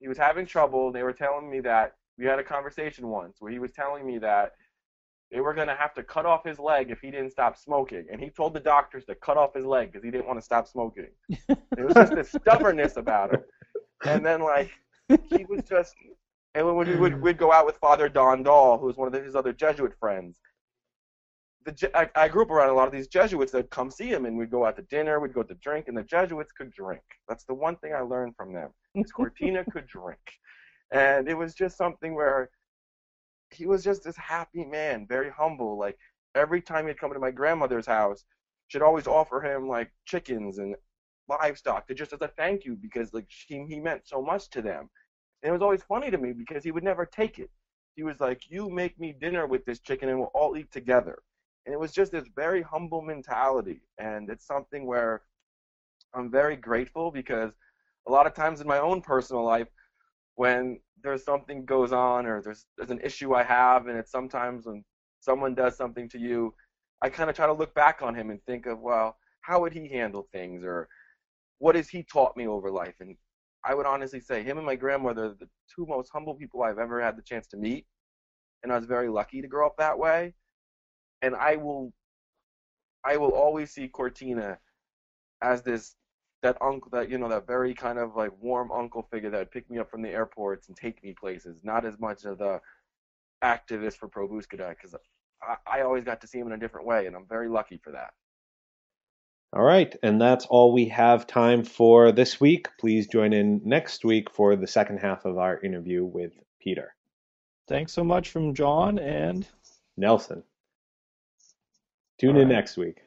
he 0.00 0.08
was 0.08 0.18
having 0.18 0.44
trouble. 0.44 0.90
They 0.90 1.04
were 1.04 1.12
telling 1.12 1.48
me 1.48 1.60
that 1.60 1.92
we 2.18 2.26
had 2.26 2.40
a 2.40 2.42
conversation 2.42 3.06
once 3.06 3.36
where 3.38 3.52
he 3.52 3.60
was 3.60 3.70
telling 3.70 4.04
me 4.04 4.18
that 4.18 4.50
they 5.30 5.38
were 5.38 5.54
going 5.54 5.68
to 5.68 5.76
have 5.76 5.94
to 5.94 6.02
cut 6.02 6.26
off 6.26 6.44
his 6.44 6.58
leg 6.58 6.90
if 6.90 7.00
he 7.00 7.12
didn't 7.12 7.30
stop 7.30 7.56
smoking. 7.56 8.04
And 8.10 8.20
he 8.20 8.30
told 8.30 8.52
the 8.52 8.60
doctors 8.60 9.04
to 9.04 9.14
cut 9.14 9.36
off 9.36 9.54
his 9.54 9.64
leg 9.64 9.92
because 9.92 10.04
he 10.04 10.10
didn't 10.10 10.26
want 10.26 10.40
to 10.40 10.44
stop 10.44 10.66
smoking. 10.66 11.10
it 11.28 11.84
was 11.84 11.94
just 11.94 12.16
this 12.16 12.32
stubbornness 12.32 12.96
about 12.96 13.32
him. 13.32 13.44
And 14.04 14.26
then, 14.26 14.42
like, 14.42 14.70
he 15.08 15.44
was 15.48 15.62
just. 15.68 15.94
And 16.56 16.66
when 16.66 16.76
we 16.88 16.96
would 16.96 17.22
we'd 17.22 17.38
go 17.38 17.52
out 17.52 17.64
with 17.64 17.76
Father 17.76 18.08
Don 18.08 18.42
Dahl, 18.42 18.78
who 18.78 18.86
was 18.86 18.96
one 18.96 19.06
of 19.06 19.24
his 19.24 19.36
other 19.36 19.52
Jesuit 19.52 19.92
friends, 19.98 20.36
the 21.64 21.90
I, 21.94 22.10
I 22.14 22.28
grew 22.28 22.42
up 22.42 22.50
around 22.50 22.70
a 22.70 22.74
lot 22.74 22.86
of 22.86 22.92
these 22.92 23.08
Jesuits 23.08 23.52
that 23.52 23.70
come 23.70 23.90
see 23.90 24.08
him, 24.08 24.26
and 24.26 24.36
we'd 24.36 24.50
go 24.50 24.66
out 24.66 24.76
to 24.76 24.82
dinner, 24.82 25.20
we'd 25.20 25.32
go 25.32 25.42
to 25.42 25.54
drink, 25.54 25.88
and 25.88 25.96
the 25.96 26.02
Jesuits 26.02 26.52
could 26.52 26.70
drink. 26.70 27.02
That's 27.28 27.44
the 27.44 27.54
one 27.54 27.76
thing 27.76 27.94
I 27.94 28.00
learned 28.00 28.36
from 28.36 28.52
them. 28.52 28.70
Is 28.94 29.12
Cortina 29.12 29.64
could 29.64 29.86
drink, 29.86 30.20
and 30.92 31.28
it 31.28 31.34
was 31.34 31.54
just 31.54 31.76
something 31.76 32.14
where 32.14 32.50
he 33.50 33.66
was 33.66 33.82
just 33.84 34.04
this 34.04 34.16
happy 34.16 34.64
man, 34.64 35.06
very 35.08 35.30
humble. 35.30 35.78
Like 35.78 35.98
every 36.34 36.60
time 36.60 36.86
he'd 36.86 36.98
come 37.00 37.12
to 37.12 37.18
my 37.18 37.30
grandmother's 37.30 37.86
house, 37.86 38.24
she'd 38.68 38.82
always 38.82 39.06
offer 39.06 39.40
him 39.40 39.68
like 39.68 39.90
chickens 40.04 40.58
and 40.58 40.74
livestock 41.28 41.86
to 41.86 41.94
just 41.94 42.12
as 42.12 42.20
a 42.20 42.28
thank 42.28 42.64
you 42.64 42.76
because 42.76 43.14
like 43.14 43.26
she, 43.28 43.64
he 43.68 43.80
meant 43.80 44.02
so 44.06 44.20
much 44.20 44.50
to 44.50 44.60
them. 44.60 44.90
And 45.42 45.50
it 45.50 45.52
was 45.52 45.62
always 45.62 45.82
funny 45.82 46.10
to 46.10 46.18
me 46.18 46.32
because 46.32 46.64
he 46.64 46.72
would 46.72 46.84
never 46.84 47.06
take 47.06 47.38
it. 47.38 47.50
He 47.96 48.02
was 48.02 48.20
like, 48.20 48.50
"You 48.50 48.68
make 48.70 48.98
me 48.98 49.14
dinner 49.18 49.46
with 49.46 49.64
this 49.64 49.80
chicken, 49.80 50.08
and 50.08 50.18
we'll 50.18 50.32
all 50.34 50.56
eat 50.56 50.70
together." 50.72 51.18
And 51.66 51.72
it 51.72 51.80
was 51.80 51.92
just 51.92 52.12
this 52.12 52.28
very 52.36 52.62
humble 52.62 53.00
mentality, 53.02 53.80
and 53.98 54.28
it's 54.28 54.46
something 54.46 54.86
where 54.86 55.22
I'm 56.14 56.30
very 56.30 56.56
grateful 56.56 57.10
because 57.10 57.52
a 58.06 58.12
lot 58.12 58.26
of 58.26 58.34
times 58.34 58.60
in 58.60 58.66
my 58.66 58.78
own 58.78 59.00
personal 59.00 59.44
life, 59.44 59.68
when 60.36 60.78
there's 61.02 61.24
something 61.24 61.64
goes 61.64 61.92
on 61.92 62.26
or 62.26 62.42
there's 62.42 62.66
there's 62.76 62.90
an 62.90 63.00
issue 63.02 63.34
I 63.34 63.44
have, 63.44 63.86
and 63.86 63.98
it's 63.98 64.10
sometimes 64.12 64.66
when 64.66 64.84
someone 65.20 65.54
does 65.54 65.76
something 65.76 66.08
to 66.10 66.18
you, 66.18 66.54
I 67.02 67.08
kind 67.08 67.30
of 67.30 67.36
try 67.36 67.46
to 67.46 67.52
look 67.52 67.74
back 67.74 68.02
on 68.02 68.14
him 68.14 68.30
and 68.30 68.42
think 68.44 68.66
of, 68.66 68.80
well, 68.80 69.16
how 69.40 69.60
would 69.60 69.72
he 69.72 69.88
handle 69.88 70.28
things, 70.32 70.64
or 70.64 70.88
what 71.58 71.76
has 71.76 71.88
he 71.88 72.02
taught 72.02 72.36
me 72.36 72.46
over 72.46 72.70
life? 72.70 72.94
And 73.00 73.16
I 73.64 73.74
would 73.74 73.86
honestly 73.86 74.20
say 74.20 74.42
him 74.42 74.58
and 74.58 74.66
my 74.66 74.76
grandmother 74.76 75.24
are 75.26 75.36
the 75.40 75.48
two 75.74 75.86
most 75.86 76.10
humble 76.12 76.34
people 76.34 76.62
I've 76.62 76.78
ever 76.78 77.00
had 77.00 77.16
the 77.16 77.22
chance 77.22 77.46
to 77.48 77.56
meet, 77.56 77.86
and 78.62 78.70
I 78.72 78.76
was 78.76 78.84
very 78.86 79.08
lucky 79.08 79.40
to 79.40 79.48
grow 79.48 79.66
up 79.66 79.76
that 79.78 79.98
way. 79.98 80.34
And 81.24 81.34
I 81.34 81.56
will, 81.56 81.90
I 83.02 83.16
will 83.16 83.32
always 83.32 83.70
see 83.70 83.88
Cortina 83.88 84.58
as 85.40 85.62
this 85.62 85.96
that 86.42 86.58
uncle 86.60 86.90
that 86.90 87.08
you 87.08 87.16
know 87.16 87.28
that 87.30 87.46
very 87.46 87.72
kind 87.72 87.98
of 87.98 88.14
like 88.14 88.30
warm 88.38 88.70
uncle 88.70 89.02
figure 89.10 89.30
that 89.30 89.38
would 89.38 89.50
pick 89.50 89.68
me 89.70 89.78
up 89.78 89.90
from 89.90 90.02
the 90.02 90.10
airports 90.10 90.68
and 90.68 90.76
take 90.76 91.02
me 91.02 91.14
places 91.18 91.60
not 91.64 91.86
as 91.86 91.98
much 91.98 92.24
of 92.26 92.36
the 92.36 92.60
activist 93.42 93.96
for 93.96 94.08
pro 94.08 94.28
Búsqueda 94.28 94.68
because 94.68 94.94
I, 95.42 95.78
I 95.78 95.80
always 95.80 96.04
got 96.04 96.20
to 96.20 96.26
see 96.26 96.38
him 96.38 96.46
in 96.46 96.52
a 96.52 96.58
different 96.58 96.86
way 96.86 97.06
and 97.06 97.16
i'm 97.16 97.26
very 97.26 97.48
lucky 97.48 97.78
for 97.82 97.92
that. 97.92 98.12
All 99.54 99.62
right 99.62 99.96
and 100.02 100.20
that's 100.20 100.44
all 100.44 100.72
we 100.74 100.86
have 100.88 101.26
time 101.26 101.64
for 101.64 102.12
this 102.12 102.38
week. 102.38 102.68
Please 102.78 103.06
join 103.06 103.32
in 103.32 103.62
next 103.64 104.04
week 104.04 104.30
for 104.30 104.54
the 104.54 104.66
second 104.66 104.98
half 104.98 105.24
of 105.24 105.38
our 105.38 105.58
interview 105.60 106.04
with 106.04 106.32
peter. 106.60 106.94
Thanks 107.68 107.92
so 107.92 108.04
much 108.04 108.28
from 108.28 108.54
john 108.54 108.98
and 108.98 109.46
nelson 109.96 110.42
tune 112.26 112.36
all 112.36 112.42
in 112.42 112.48
right. 112.48 112.54
next 112.54 112.76
week. 112.76 112.98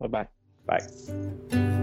Bye-bye. 0.00 0.28
Bye 0.66 1.73